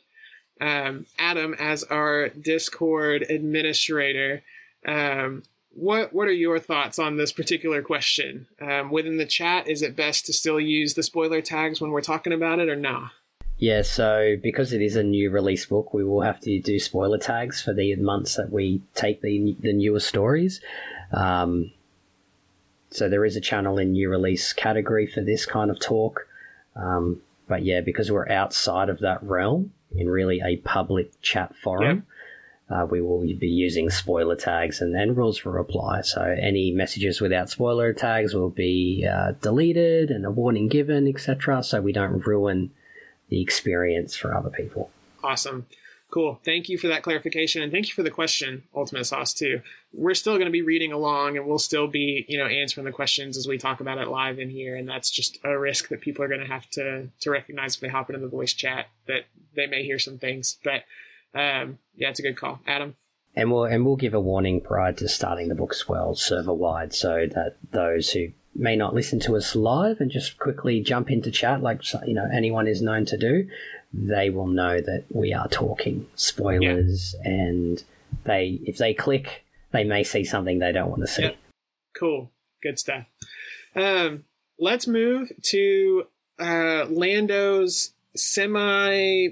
[0.62, 4.44] Adam, as our Discord administrator,
[4.86, 8.48] um, what what are your thoughts on this particular question?
[8.62, 12.02] Um, within the chat, is it best to still use the spoiler tags when we're
[12.02, 13.12] talking about it, or not?
[13.58, 17.18] Yeah, so because it is a new release book, we will have to do spoiler
[17.18, 20.62] tags for the months that we take the the newer stories.
[21.12, 21.72] Um,
[22.92, 26.26] so there is a channel in new release category for this kind of talk.
[26.76, 31.98] Um, but yeah, because we're outside of that realm in really a public chat forum,
[31.98, 32.04] yep.
[32.70, 36.02] Uh, we will be using spoiler tags and then rules for reply.
[36.02, 41.64] So any messages without spoiler tags will be uh, deleted and a warning given, etc.
[41.64, 42.72] So we don't ruin
[43.30, 44.92] the experience for other people.
[45.24, 45.66] Awesome.
[46.12, 46.40] Cool.
[46.44, 49.62] Thank you for that clarification and thank you for the question, Ultimate Sauce too.
[49.94, 52.92] We're still going to be reading along and we'll still be, you know, answering the
[52.92, 56.02] questions as we talk about it live in here and that's just a risk that
[56.02, 58.88] people are going to have to to recognize if they hop into the voice chat
[59.06, 60.58] that they may hear some things.
[60.64, 60.84] But
[61.34, 62.60] um, yeah, it's a good call.
[62.68, 62.96] Adam.
[63.36, 66.54] And we'll and we'll give a warning prior to starting the book as well, server
[66.54, 71.12] wide, so that those who may not listen to us live and just quickly jump
[71.12, 73.48] into chat like you know anyone is known to do,
[73.94, 77.32] they will know that we are talking spoilers yeah.
[77.32, 77.84] and
[78.24, 81.24] they if they click they may see something they don't want to see.
[81.24, 81.38] Yep.
[81.98, 82.32] Cool.
[82.62, 83.06] Good stuff.
[83.76, 84.26] Um,
[84.58, 86.04] let's move to
[86.40, 89.30] uh, Lando's semi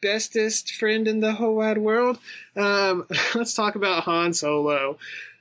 [0.00, 2.18] bestest friend in the whole wide world.
[2.56, 4.98] Um, let's talk about Han Solo.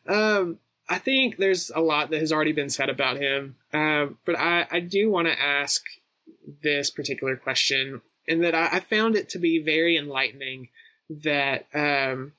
[0.07, 4.37] Um, I think there's a lot that has already been said about him, uh, but
[4.37, 5.83] I, I do want to ask
[6.63, 10.69] this particular question, and that I, I, found it to be very enlightening
[11.09, 12.33] that um,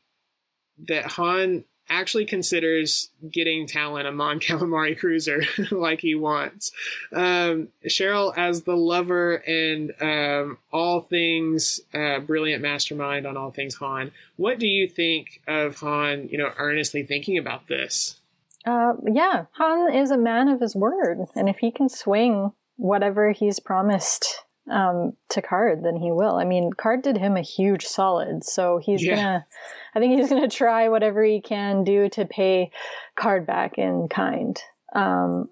[0.87, 6.70] that Han actually considers getting Talon a Mon Calamari cruiser like he wants.
[7.12, 13.74] Um, Cheryl, as the lover and um, all things uh, brilliant mastermind on all things
[13.76, 16.28] Han, what do you think of Han?
[16.28, 18.16] You know, earnestly thinking about this.
[18.64, 23.32] Uh, yeah, Han is a man of his word, and if he can swing whatever
[23.32, 26.37] he's promised um, to Karrde than he will.
[26.37, 29.14] I mean, Karrde did him a huge solid, so he's Yeah.
[29.16, 29.47] gonna.
[29.95, 32.71] I think he's gonna try whatever he can do to pay
[33.19, 34.61] Karrde back in kind.
[34.95, 35.49] Um,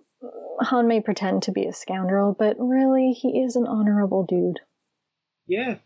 [0.61, 4.61] Han may pretend to be a scoundrel, but really, he is an honorable dude.
[5.47, 5.77] Yeah,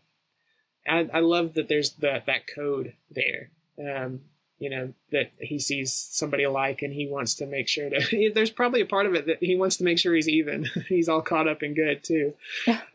[0.87, 3.51] I, I love that there's that that code there.
[3.79, 4.21] Um,
[4.61, 8.31] you know that he sees somebody alike, and he wants to make sure to.
[8.35, 10.69] There's probably a part of it that he wants to make sure he's even.
[10.87, 12.35] he's all caught up and good too.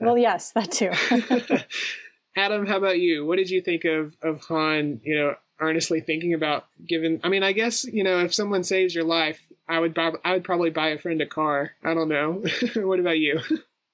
[0.00, 0.92] well, yes, that too.
[2.36, 3.26] Adam, how about you?
[3.26, 5.00] What did you think of of Han?
[5.02, 7.20] You know, earnestly thinking about giving.
[7.24, 10.34] I mean, I guess you know if someone saves your life, I would prob- I
[10.34, 11.72] would probably buy a friend a car.
[11.82, 12.44] I don't know.
[12.76, 13.40] what about you?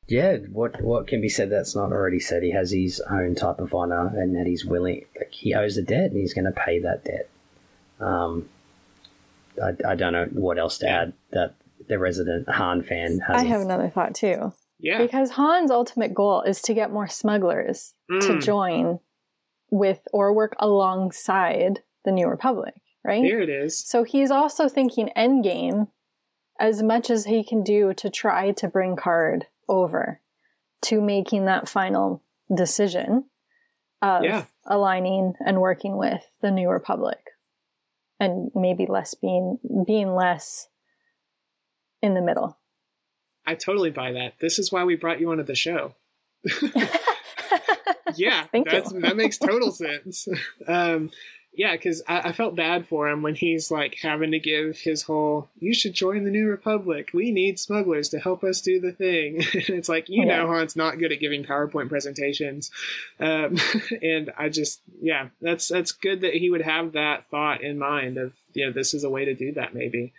[0.09, 2.43] Yeah, what what can be said that's not already said?
[2.43, 5.07] He has his own type of honor, and that he's willing.
[5.17, 7.31] Like he owes a debt, and he's going to pay that debt.
[8.03, 8.49] Um,
[9.63, 11.13] I, I don't know what else to add.
[11.33, 11.55] That
[11.89, 13.37] the resident Han fan has.
[13.37, 14.53] I a- have another thought too.
[14.79, 14.99] Yeah.
[14.99, 19.01] Because Han's ultimate goal is to get more smugglers to Mm, join
[19.71, 22.75] with or work alongside the New Republic,
[23.05, 23.23] right?
[23.23, 23.79] there it is.
[23.79, 25.89] So he's also thinking endgame
[26.59, 30.21] as much as he can do to try to bring Karrde over
[30.83, 32.23] to making that final
[32.55, 33.25] decision
[34.03, 34.45] of Yeah.
[34.67, 37.19] aligning and working with the New Republic.
[38.23, 40.69] And maybe less being being less
[42.01, 42.57] in the middle.
[43.45, 44.35] I totally buy that.
[44.41, 45.95] This is why we brought you onto the show.
[48.17, 50.29] Yeah, that makes total sense.
[50.67, 51.11] Um,
[51.55, 55.03] yeah, because I, I felt bad for him when he's like having to give his
[55.03, 57.11] whole "You should join the New Republic.
[57.13, 60.39] We need smugglers to help us do the thing." it's like you Yeah.
[60.39, 62.71] know, Han's not good at giving PowerPoint presentations,
[63.21, 63.59] um,
[64.03, 68.17] and I just yeah, that's that's good that he would have that thought in mind
[68.17, 70.13] of you know this is a way to do that maybe,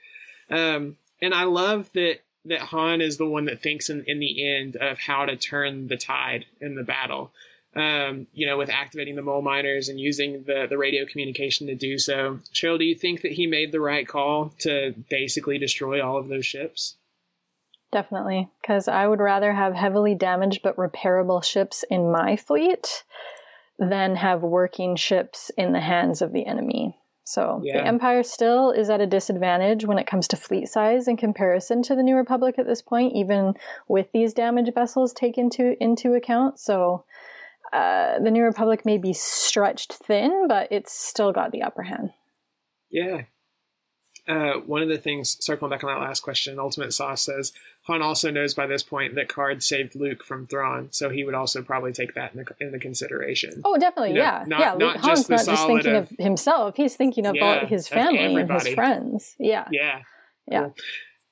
[0.50, 4.46] um, and I love that that Han is the one that thinks in, in the
[4.46, 7.32] end of how to turn the tide in the battle
[7.76, 11.76] um, you know, with activating the mole miners and using the, the radio communication to
[11.76, 12.40] do so.
[12.54, 16.28] Cheryl, do you think that he made the right call to basically destroy all of
[16.28, 16.96] those ships?
[17.92, 23.04] Definitely, because I would rather have heavily damaged but repairable ships in my fleet
[23.78, 26.98] than have working ships in the hands of the enemy.
[27.24, 27.78] So Yeah.
[27.78, 31.82] the Empire still is at a disadvantage when it comes to fleet size in comparison
[31.84, 33.54] to the New Republic at this point, even
[33.88, 36.60] with these damaged vessels taken into into account.
[36.60, 37.06] So
[37.74, 42.12] uh, the New Republic may be stretched thin, but it's still got the upper hand.
[42.92, 43.24] Yeah.
[44.26, 47.52] Uh, one of the things, circling back on that last question, Ultimate Sauce says
[47.88, 51.34] Han also knows by this point that Karrde saved Luke from Thrawn, so he would
[51.34, 53.62] also probably take that into, into consideration.
[53.66, 54.66] Oh, definitely, You know, yeah, not- yeah.
[54.66, 57.66] not Luke- just Han's the not just thinking of- of, himself; he's thinking of Yeah,
[57.66, 59.36] his family and his friends.
[59.40, 60.04] Yeah, Yeah.
[60.50, 60.60] Yeah.
[60.62, 60.76] Cool.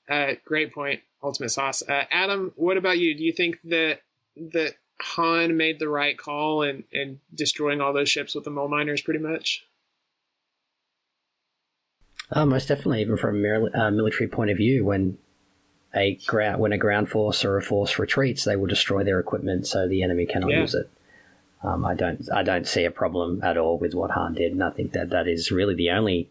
[0.10, 1.84] Uh, great point, Ultimate Sauce.
[1.88, 3.16] Uh, Adam, what about you?
[3.16, 4.02] Do you think that
[4.36, 4.74] that
[5.04, 9.02] Han made the right call and and destroying all those ships with the mole miners,
[9.02, 9.66] pretty much?
[12.32, 15.18] Uh, most definitely, even from a uh, military point of view, when
[15.94, 19.68] a ground when a ground force or a force retreats, they will destroy their equipment
[19.68, 20.62] so the enemy cannot Yeah.
[20.62, 20.90] use it.
[21.64, 24.64] Um, I don't I don't see a problem at all with what Han did, and
[24.64, 26.30] I think that that is really the only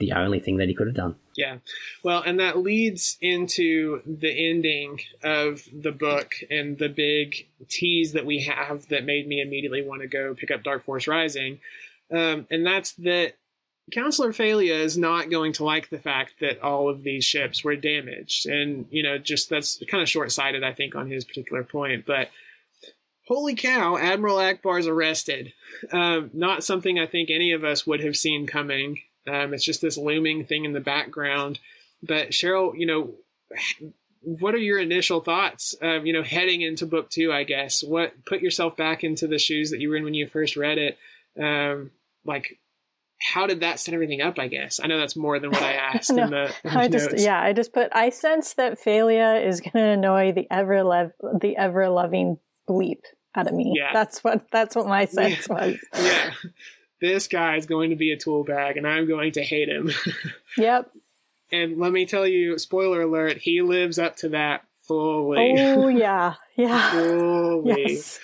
[0.00, 1.14] the only thing that he could have done.
[1.36, 1.58] Yeah.
[2.02, 8.26] Well, and that leads into the ending of the book and the big tease that
[8.26, 11.60] we have that made me immediately want to go pick up Dark Force Rising.
[12.10, 13.34] Um, and that's that
[13.92, 17.76] Counselor Fey'lya is not going to like the fact that all of these ships were
[17.76, 18.46] damaged.
[18.46, 22.06] And, you know, just that's kind of short sighted, I think, on his particular point.
[22.06, 22.30] But
[23.26, 25.52] holy cow, Admiral Ackbar's arrested.
[25.92, 28.98] Um, not something I think any of us would have seen coming.
[29.28, 31.58] Um, it's just this looming thing in the background.
[32.02, 33.10] But Cheryl, you know,
[34.22, 35.74] what are your initial thoughts?
[35.82, 37.82] Um, you know, heading into book two, I guess.
[37.82, 40.78] What put yourself back into the shoes that you were in when you first read
[40.78, 40.98] it?
[41.40, 41.90] Um,
[42.24, 42.58] like,
[43.20, 44.38] how did that set everything up?
[44.38, 46.88] I guess I know that's more than what I asked No, in the, in I
[46.88, 47.22] just notes.
[47.22, 51.12] yeah, I just put I sense that Fey'lya is going to annoy the ever lev-
[51.40, 53.02] the ever loving bleep
[53.34, 53.74] out of me.
[53.76, 53.92] Yeah.
[53.92, 55.76] That's what that's what my sense was.
[55.94, 56.32] yeah.
[57.00, 59.90] This guy is going to be a tool bag, and I'm going to hate him.
[60.58, 60.90] Yep.
[61.52, 65.54] and let me tell you, spoiler alert, he lives up to that fully.
[65.58, 66.34] Oh yeah.
[66.56, 66.90] Yeah.
[66.90, 67.92] fully.
[67.94, 68.18] Yes.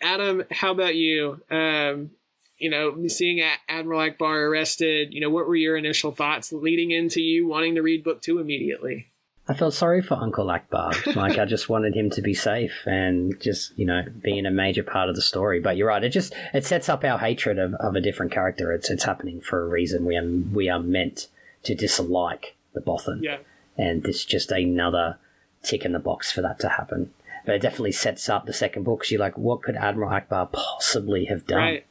[0.00, 1.40] Adam, how about you?
[1.50, 2.10] Um,
[2.58, 7.20] you know, seeing Admiral Ackbar arrested, you know, what were your initial thoughts leading into
[7.20, 9.11] you wanting to read book two immediately?
[9.48, 11.14] I felt sorry for Uncle Ackbar.
[11.16, 14.82] Like I just wanted him to be safe and just you know being a major
[14.82, 15.60] part of the story.
[15.60, 18.72] But you're right; it just it sets up our hatred of, of a different character.
[18.72, 20.04] It's it's happening for a reason.
[20.04, 21.28] We are we are meant
[21.64, 23.38] to dislike the Bothan, Yeah.
[23.76, 25.18] and it's just another
[25.62, 27.12] tick in the box for that to happen.
[27.44, 29.10] but it definitely sets up the second book.
[29.10, 31.58] You're like, what could Admiral Ackbar possibly have done?
[31.58, 31.86] Right.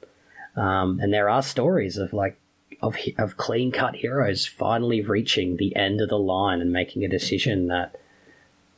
[0.56, 2.38] Um, and there are stories of like
[2.82, 7.08] of of clean cut heroes finally reaching the end of the line and making a
[7.10, 7.96] decision that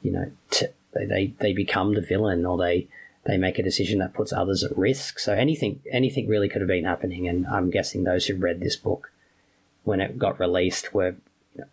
[0.01, 2.88] you know t- they they become the villain or they
[3.26, 5.20] they make a decision that puts others at risk.
[5.20, 8.76] So anything anything really could have been happening, and I'm guessing those who read this
[8.76, 9.12] book
[9.84, 11.16] when it got released were
[11.56, 11.66] you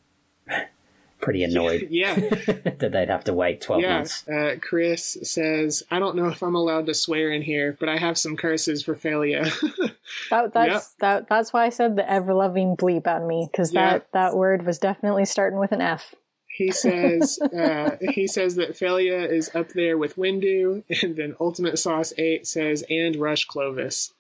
[0.48, 0.58] know,
[1.20, 1.88] pretty annoyed.
[1.90, 2.14] Yeah.
[2.46, 3.96] that they'd have to wait twelve yeah.
[3.96, 4.26] months.
[4.28, 7.96] Uh, Chris says, I don't know if I'm allowed to swear in here, but I
[7.96, 9.50] have some curses for Fey'lya.
[10.30, 11.28] That, that's that.
[11.28, 13.92] That's why I said the ever loving bleep on me because Yeah.
[13.94, 16.14] that that word was definitely starting with an F.
[16.48, 21.78] he says uh, he says that Fey'lya is up there with Windu, and then Ultimate
[21.78, 24.12] Sauce 8 says, and Rush Clovis.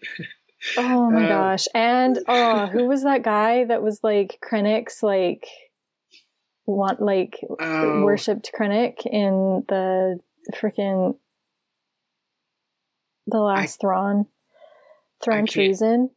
[0.76, 1.66] Oh my Uh, gosh!
[1.74, 5.46] And oh, who was that guy that was like Krennic's like
[6.66, 8.04] want like Oh.
[8.04, 10.20] worshipped Krennic in the
[10.54, 11.16] freaking
[13.26, 14.26] the last Thrawn Thrawn
[15.20, 16.10] can't- treason?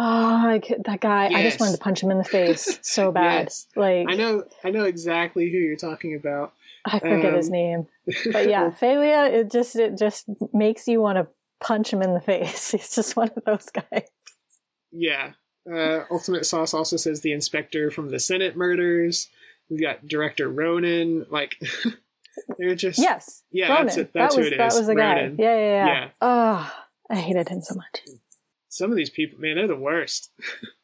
[0.00, 1.26] Oh, I could, that guy!
[1.26, 3.46] I just wanted to punch him in the face so bad.
[3.46, 3.66] Yes.
[3.74, 6.52] Like I know I know exactly who you're talking about.
[6.84, 7.86] I forget his Um, name,
[8.32, 9.32] but yeah, Fey'lya.
[9.32, 11.26] It just it just makes you want to
[11.60, 12.70] punch him in the face.
[12.70, 14.08] He's just one of those guys.
[14.92, 15.32] Yeah.
[15.70, 19.28] Uh, Ultimate Sauce also says the inspector from the Senate murders.
[19.68, 21.26] We've got director Ronan.
[21.28, 21.56] Like,
[22.58, 23.86] they're just Yes, Yeah, Ronan.
[23.86, 25.22] that's it- that's that who was it that is, was the guy.
[25.22, 25.86] Yeah, yeah, yeah.
[25.86, 26.08] Yeah.
[26.22, 26.72] Oh,
[27.10, 28.00] I hated him so much.
[28.68, 30.30] Some of these people, man, they're the worst.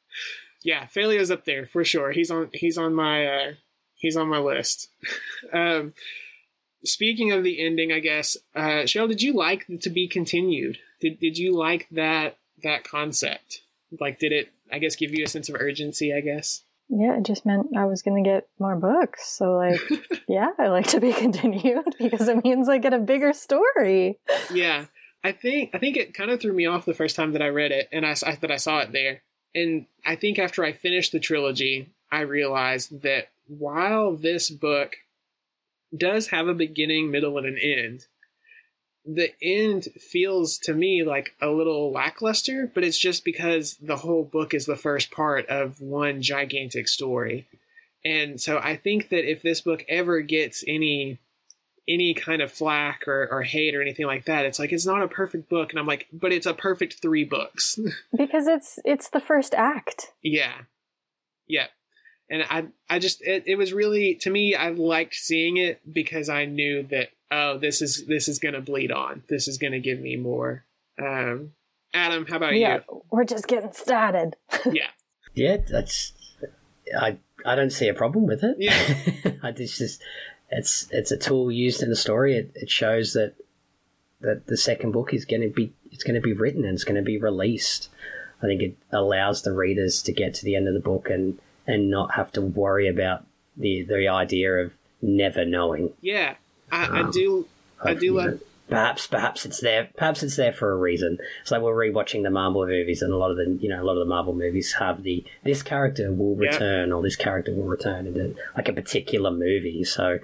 [0.62, 2.12] yeah, Fey'lya's up there for sure.
[2.12, 3.53] He's on he's on my uh,
[3.95, 4.89] he's on my list.
[5.53, 5.93] um,
[6.85, 10.78] speaking of the ending, I guess uh, Cheryl, did you like to be continued?
[11.01, 13.61] Did did you like that that concept?
[14.01, 14.51] Like, did it?
[14.72, 16.12] I guess give you a sense of urgency.
[16.12, 16.62] I guess.
[16.89, 19.26] Yeah, it just meant I was going to get more books.
[19.26, 19.80] So, like,
[20.28, 24.18] yeah, I like to be continued because it means I get a bigger story.
[24.53, 24.87] yeah
[25.25, 27.49] i think i think it kind of threw me off the first time that i
[27.49, 29.22] read it and i s- that i saw it there.
[29.55, 34.97] And i think after i finished the trilogy i realized that while this book
[35.97, 38.07] does have a beginning middle and an end
[39.07, 44.25] the end feels to me like a little lackluster but it's just because the whole
[44.25, 47.47] book is the first part of one gigantic story.
[48.05, 51.18] And so i think that if this book ever gets any
[51.89, 54.47] any kind of flack or, or hate or anything like that.
[54.47, 57.24] It's like it's not a perfect book, and I'm like, but it's a perfect three
[57.24, 57.78] books.
[58.16, 60.12] Because it's it's the first act.
[60.22, 60.53] yeah,
[61.47, 61.66] yeah.
[62.30, 66.28] And I I just it, it was really to me I liked seeing it because
[66.28, 69.22] I knew that oh this is this is gonna bleed on.
[69.28, 70.64] This is gonna give me more.
[70.99, 71.53] Um,
[71.93, 72.61] Adam, how about you?
[72.61, 72.78] yeah,
[73.11, 74.37] we're just getting started.
[74.72, 74.89] Yeah,
[75.35, 76.12] Yeah, that's
[76.99, 78.57] I I don't see a problem with it.
[78.59, 79.32] Yeah.
[79.43, 80.03] I just, just
[80.59, 82.36] it's it's a tool used in the story.
[82.36, 83.34] It, it shows that
[84.20, 86.84] that the second book is going to be it's going to be written and it's
[86.84, 87.88] going to be released.
[88.42, 91.38] I think it allows the readers to get to the end of the book and
[91.66, 93.24] and not have to worry about
[93.57, 95.92] the the idea of never knowing.
[96.00, 96.34] yeah.
[96.72, 97.46] I, I Um, do
[97.82, 98.38] I do You love know,
[98.68, 99.90] Perhaps, perhaps it's there.
[99.96, 101.18] Perhaps it's there for a reason.
[101.42, 103.84] It's like we're rewatching the Marvel movies, and a lot of the, you know, a
[103.84, 106.48] lot of the Marvel movies have the this character will Yeah.
[106.50, 109.84] return, or this character will return into like a particular movie.
[109.84, 110.18] So,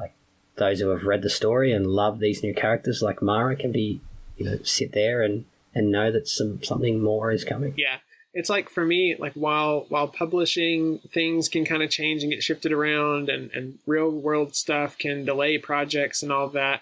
[0.00, 0.14] like
[0.56, 4.00] those who have read the story and love these new characters, like Mara, can be,
[4.38, 7.74] you know, sit there and and know that some something more is coming.
[7.76, 7.96] yeah
[8.34, 12.42] it's like for me like while while publishing things can kind of change and get
[12.42, 16.80] shifted around and and real world stuff can delay projects and all that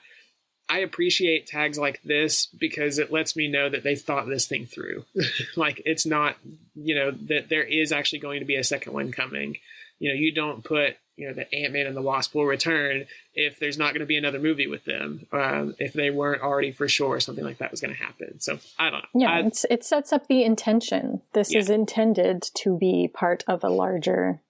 [0.71, 4.66] i appreciate tags like this because it lets me know that they've thought this thing
[4.66, 5.05] through
[5.57, 6.37] like it's not
[6.75, 9.57] you know that there is actually going to be a second one coming
[9.99, 13.05] you know you don't put you know the ant-man and the wasp will return
[13.35, 16.73] if there's not going to be another movie with them um, if they weren't already
[16.73, 19.41] for sure something like that was going to happen so i don't know Yeah, I-
[19.41, 21.21] it's, it sets up the intention.
[21.35, 21.59] This Yeah.
[21.61, 24.41] is intended to be part of a larger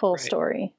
[0.00, 0.20] full Right.
[0.20, 0.72] story.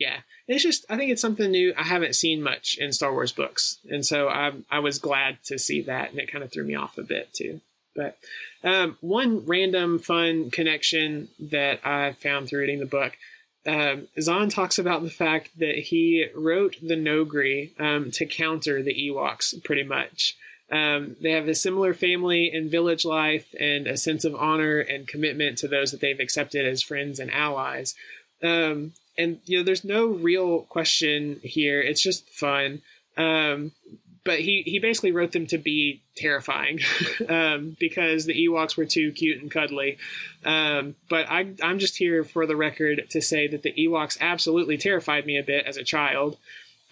[0.00, 3.32] Yeah it's just i think it's something new i haven't seen much in star wars
[3.32, 6.64] books and so i, I was glad to see that and it kind of threw
[6.64, 7.60] me off a bit too
[7.94, 8.18] but
[8.62, 13.16] um, one random fun connection that i found through reading the book
[13.66, 18.94] um, Zahn talks about the fact that he wrote the Noghri um, to counter the
[18.94, 20.34] Ewoks, pretty much.
[20.72, 25.06] Um, they have a similar family and village life and a sense of honor and
[25.06, 27.94] commitment to those that they've accepted as friends and allies.
[28.42, 31.80] Um, and you know, there's no real question here.
[31.80, 32.82] It's just fun.
[33.16, 33.72] Um,
[34.24, 36.80] but he he basically wrote them to be terrifying
[37.28, 39.98] um, because the Ewoks were too cute and cuddly.
[40.44, 44.76] Um, but I I'm just here for the record to say that the Ewoks absolutely
[44.76, 46.36] terrified me a bit as a child.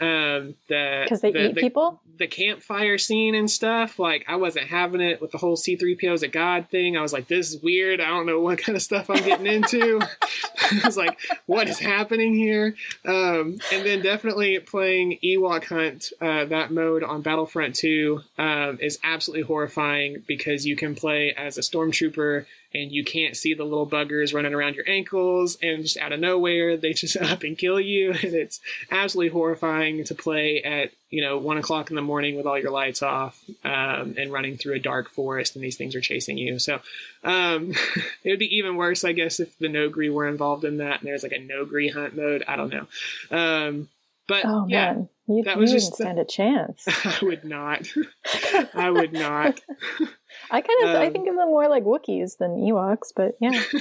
[0.01, 2.01] Um, the because they the, eat the, people.
[2.19, 6.23] the campfire scene and stuff, like I wasn't having it with the whole C3PO as
[6.23, 6.97] a god thing.
[6.97, 8.01] I was like, this is weird.
[8.01, 10.01] I don't know what kind of stuff I'm getting into.
[10.61, 12.77] I was like, what is happening here?
[13.05, 18.99] Um, and then definitely playing Ewok Hunt, uh, that mode on Battlefront 2 um, is
[19.03, 23.89] absolutely horrifying because you can play as a stormtrooper and you can't see the little
[23.89, 27.81] buggers running around your ankles and just out of nowhere they just up and kill
[27.81, 28.15] you.
[28.29, 28.61] And it's
[28.91, 32.71] absolutely horrifying to play at you know one o'clock in the morning with all your
[32.71, 36.59] lights off um, and running through a dark forest and these things are chasing you.
[36.59, 36.81] So
[37.25, 37.73] um,
[38.25, 41.09] it would be even worse i guess if the Noghri were involved in that and
[41.09, 42.45] there's like a Noghri hunt mode.
[42.47, 42.87] I don't know.
[43.31, 43.89] Um,
[44.29, 46.85] but Oh yeah man, you, that you was just- stand a chance.
[47.05, 47.89] i would not
[48.75, 49.61] i would not
[50.51, 53.61] I kind of I Um, think of them more like Wookiees than Ewoks, but yeah.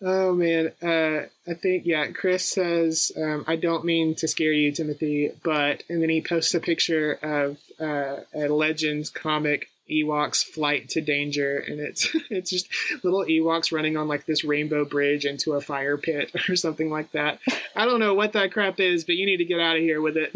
[0.00, 2.06] Oh man, uh, I think yeah.
[2.12, 6.54] Chris says, um, "I don't mean to scare you, Timothy," but and then he posts
[6.54, 12.68] a picture of uh, a Legends comic Ewoks flight to danger, and it's it's just
[13.02, 17.12] little Ewoks running on like this rainbow bridge into a fire pit or something like
[17.12, 17.38] that.
[17.74, 20.00] I don't know what that crap is, but you need to get out of here
[20.00, 20.32] with it.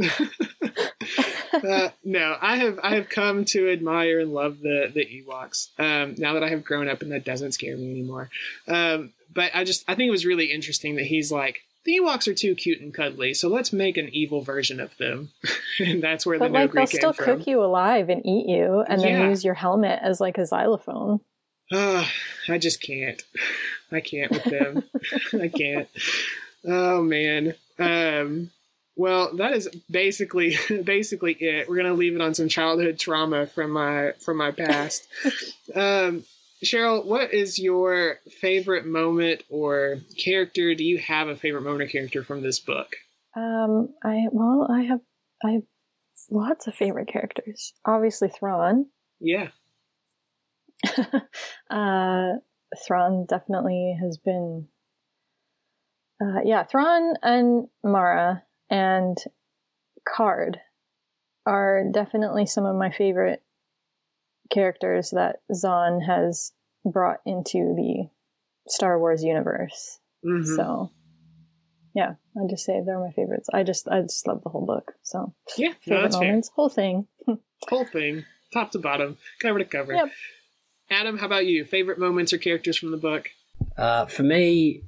[1.64, 5.68] uh, no, I have I have come to admire and love the the Ewoks.
[5.78, 8.30] Um, now that I have grown up, and that doesn't scare me anymore.
[8.68, 12.28] Um, but I just I think it was really interesting that he's like the Ewoks
[12.28, 15.30] are too cute and cuddly, so let's make an evil version of them,
[15.80, 17.24] and that's where but the like Noghri they'll came still from.
[17.24, 21.20] cook you alive and eat you, and then use your helmet as like a xylophone.
[21.72, 22.10] Ah,
[22.48, 23.22] I just can't.
[23.90, 24.84] I can't with them.
[25.40, 25.88] I can't.
[26.64, 27.54] Oh man.
[27.78, 28.50] Um
[28.94, 31.68] well, that is basically basically it.
[31.68, 35.06] We're gonna leave it on some childhood trauma from my from my past.
[35.74, 36.24] um
[36.64, 40.74] Cheryl, what is your favorite moment or character?
[40.74, 42.94] Do you have a favorite moment or character from this book?
[43.36, 45.00] Um, I well, I have
[45.44, 45.62] I have
[46.30, 47.72] lots of favorite characters.
[47.84, 48.86] Obviously, Thrawn.
[49.20, 49.48] Yeah.
[51.70, 52.32] uh,
[52.86, 54.68] Thrawn definitely has been.
[56.20, 59.18] Uh, yeah, Thrawn and Mara and
[60.06, 60.56] Karrde
[61.44, 63.42] are definitely some of my favorite
[64.52, 66.52] characters that Zahn has
[66.84, 68.08] brought into the
[68.68, 69.98] Star Wars universe.
[70.24, 70.56] Mhm.
[70.56, 70.90] So,
[71.94, 73.48] yeah, I just say they're my favorites.
[73.52, 74.92] I just I just love the whole book.
[75.02, 76.26] So yeah, no, favorite that's fair.
[76.26, 77.06] moments, whole thing.
[77.68, 79.92] Whole thing, top to bottom, cover to cover.
[79.94, 80.10] Yep.
[80.90, 81.64] Adam, how about you?
[81.64, 83.30] Favorite moments or characters from the book?
[83.78, 84.82] Uh, for me,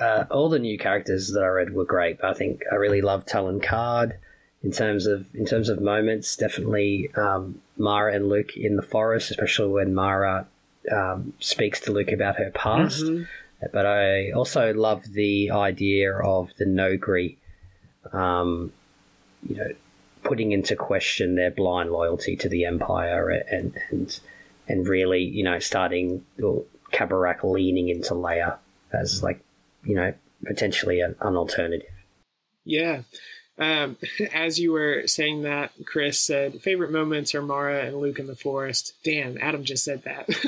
[0.00, 2.18] uh, all the new characters that I read were great.
[2.18, 4.14] But I think I really loved Talon Karrde
[4.62, 6.36] in terms of in terms of moments.
[6.36, 10.46] Definitely um, Mara and Luke in the forest, especially when Mara
[10.90, 13.02] um, speaks to Luke about her past.
[13.02, 13.26] Mhm.
[13.72, 17.36] But I also love the idea of the Noghri,
[18.12, 18.72] um,
[19.48, 19.70] you know,
[20.24, 24.18] putting into question their blind loyalty to the Empire and and
[24.68, 28.58] and really, you know, starting or Khabarakh leaning into Leia
[28.92, 29.40] as like,
[29.84, 30.12] you know,
[30.44, 31.88] potentially an, an alternative.
[32.64, 33.02] Yeah.
[33.62, 33.96] Um,
[34.34, 38.34] as you were saying that, Chris said favorite moments are Mara and Luke in the
[38.36, 38.94] forest.
[39.04, 40.28] Damn, Adam just said that.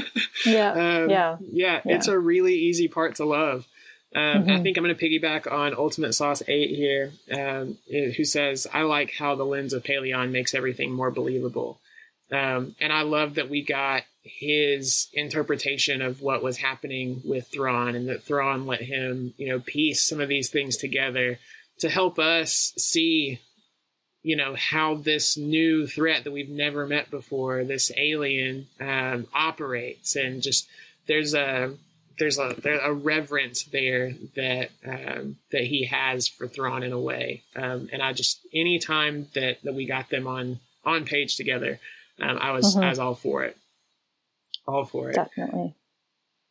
[0.47, 1.37] Yeah, um, yeah.
[1.53, 3.67] yeah, It's a really easy part to love.
[4.15, 4.63] Um, I Mhm.
[4.63, 9.15] think I'm going to piggyback on Ultimate Sauce 8 here, um, who says, I like
[9.19, 11.81] how the lens of Pellaeon makes everything more believable.
[12.31, 17.95] Um, and I love that we got his interpretation of what was happening with Thrawn
[17.95, 21.39] and that Thrawn let him, you know, piece some of these things together
[21.79, 23.41] to help us see,
[24.23, 30.17] you know, how this new threat that we've never met before, this alien, um, operates.
[30.17, 30.69] And just
[31.07, 31.75] there's a
[32.19, 37.01] there's a there's a reverence there that um, that he has for Thrawn in a
[37.01, 37.43] way.
[37.57, 41.81] Um, and I just any time that that we got them on on page together,
[42.21, 42.85] um, I was Mhm.
[42.85, 43.57] I was all for it,
[44.67, 45.15] all for it.
[45.15, 45.75] Definitely.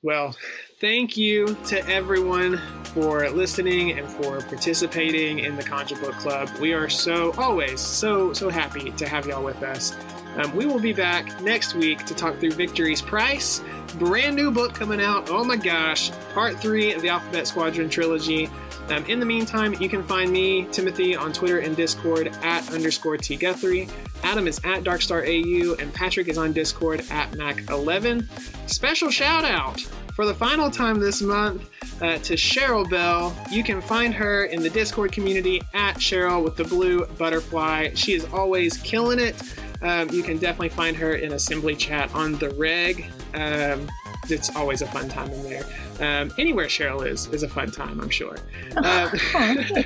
[0.03, 0.35] Well,
[0.81, 6.49] thank you to everyone for listening and for participating in the Conjure Book Club.
[6.59, 9.95] We are so always so so happy to have y'all with us.
[10.35, 13.63] Um, we will be back next week to talk through Victory's Price,
[13.97, 15.29] brand new book coming out.
[15.29, 18.49] Oh my gosh, part three of the Alphabet Squadron trilogy.
[18.89, 23.17] Um, in the meantime, you can find me, Timothy, on Twitter and Discord at underscore
[23.17, 23.87] T Guthrie.
[24.23, 28.27] Adam is at DarkstarAU, and Patrick is on Discord at Mac11.
[28.69, 29.79] Special shout out
[30.13, 31.69] for the final time this month
[32.01, 33.35] uh, to Cheryl Bell.
[33.49, 37.91] You can find her in the Discord community at Cheryl with the blue butterfly.
[37.95, 39.41] She is always killing it.
[39.81, 43.05] Um, you can definitely find her in assembly chat on the reg.
[43.33, 43.89] Um,
[44.29, 45.65] it's always a fun time in there.
[45.99, 48.35] Um, anywhere Cheryl is is a fun time, I'm sure.
[48.75, 49.09] Uh,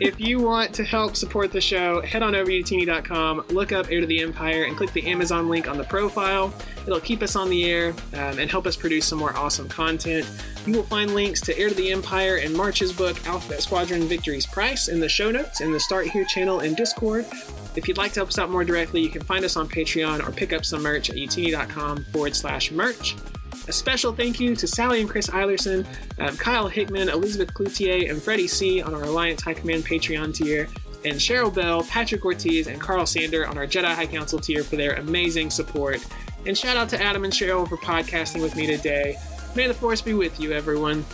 [0.00, 3.90] if you want to help support the show, head on over to youtini.com, look up
[3.90, 6.52] Heir to the Empire, and click the Amazon link on the profile.
[6.84, 10.28] It'll keep us on the air um, and help us produce some more awesome content.
[10.66, 14.46] You will find links to Heir to the Empire and March's book, Alphabet Squadron Victory's
[14.46, 17.26] Price, in the show notes in the Start Here channel and Discord.
[17.76, 20.26] If you'd like to help us out more directly, you can find us on Patreon
[20.26, 23.16] or pick up some merch at youtini.com forward slash merch.
[23.66, 25.86] A special thank you to Sally and Chris Eilerson,
[26.18, 28.82] um, Kyle Hickman, Elizabeth Cloutier, and Freddie C.
[28.82, 30.68] on our Alliance High Command Patreon tier,
[31.04, 34.76] and Cheryl Bell, Patrick Ortiz, and Carl Sander on our Jedi High Council tier for
[34.76, 36.04] their amazing support.
[36.46, 39.16] And shout out to Adam and Cheryl for podcasting with me today.
[39.54, 41.04] May the Force be with you, everyone.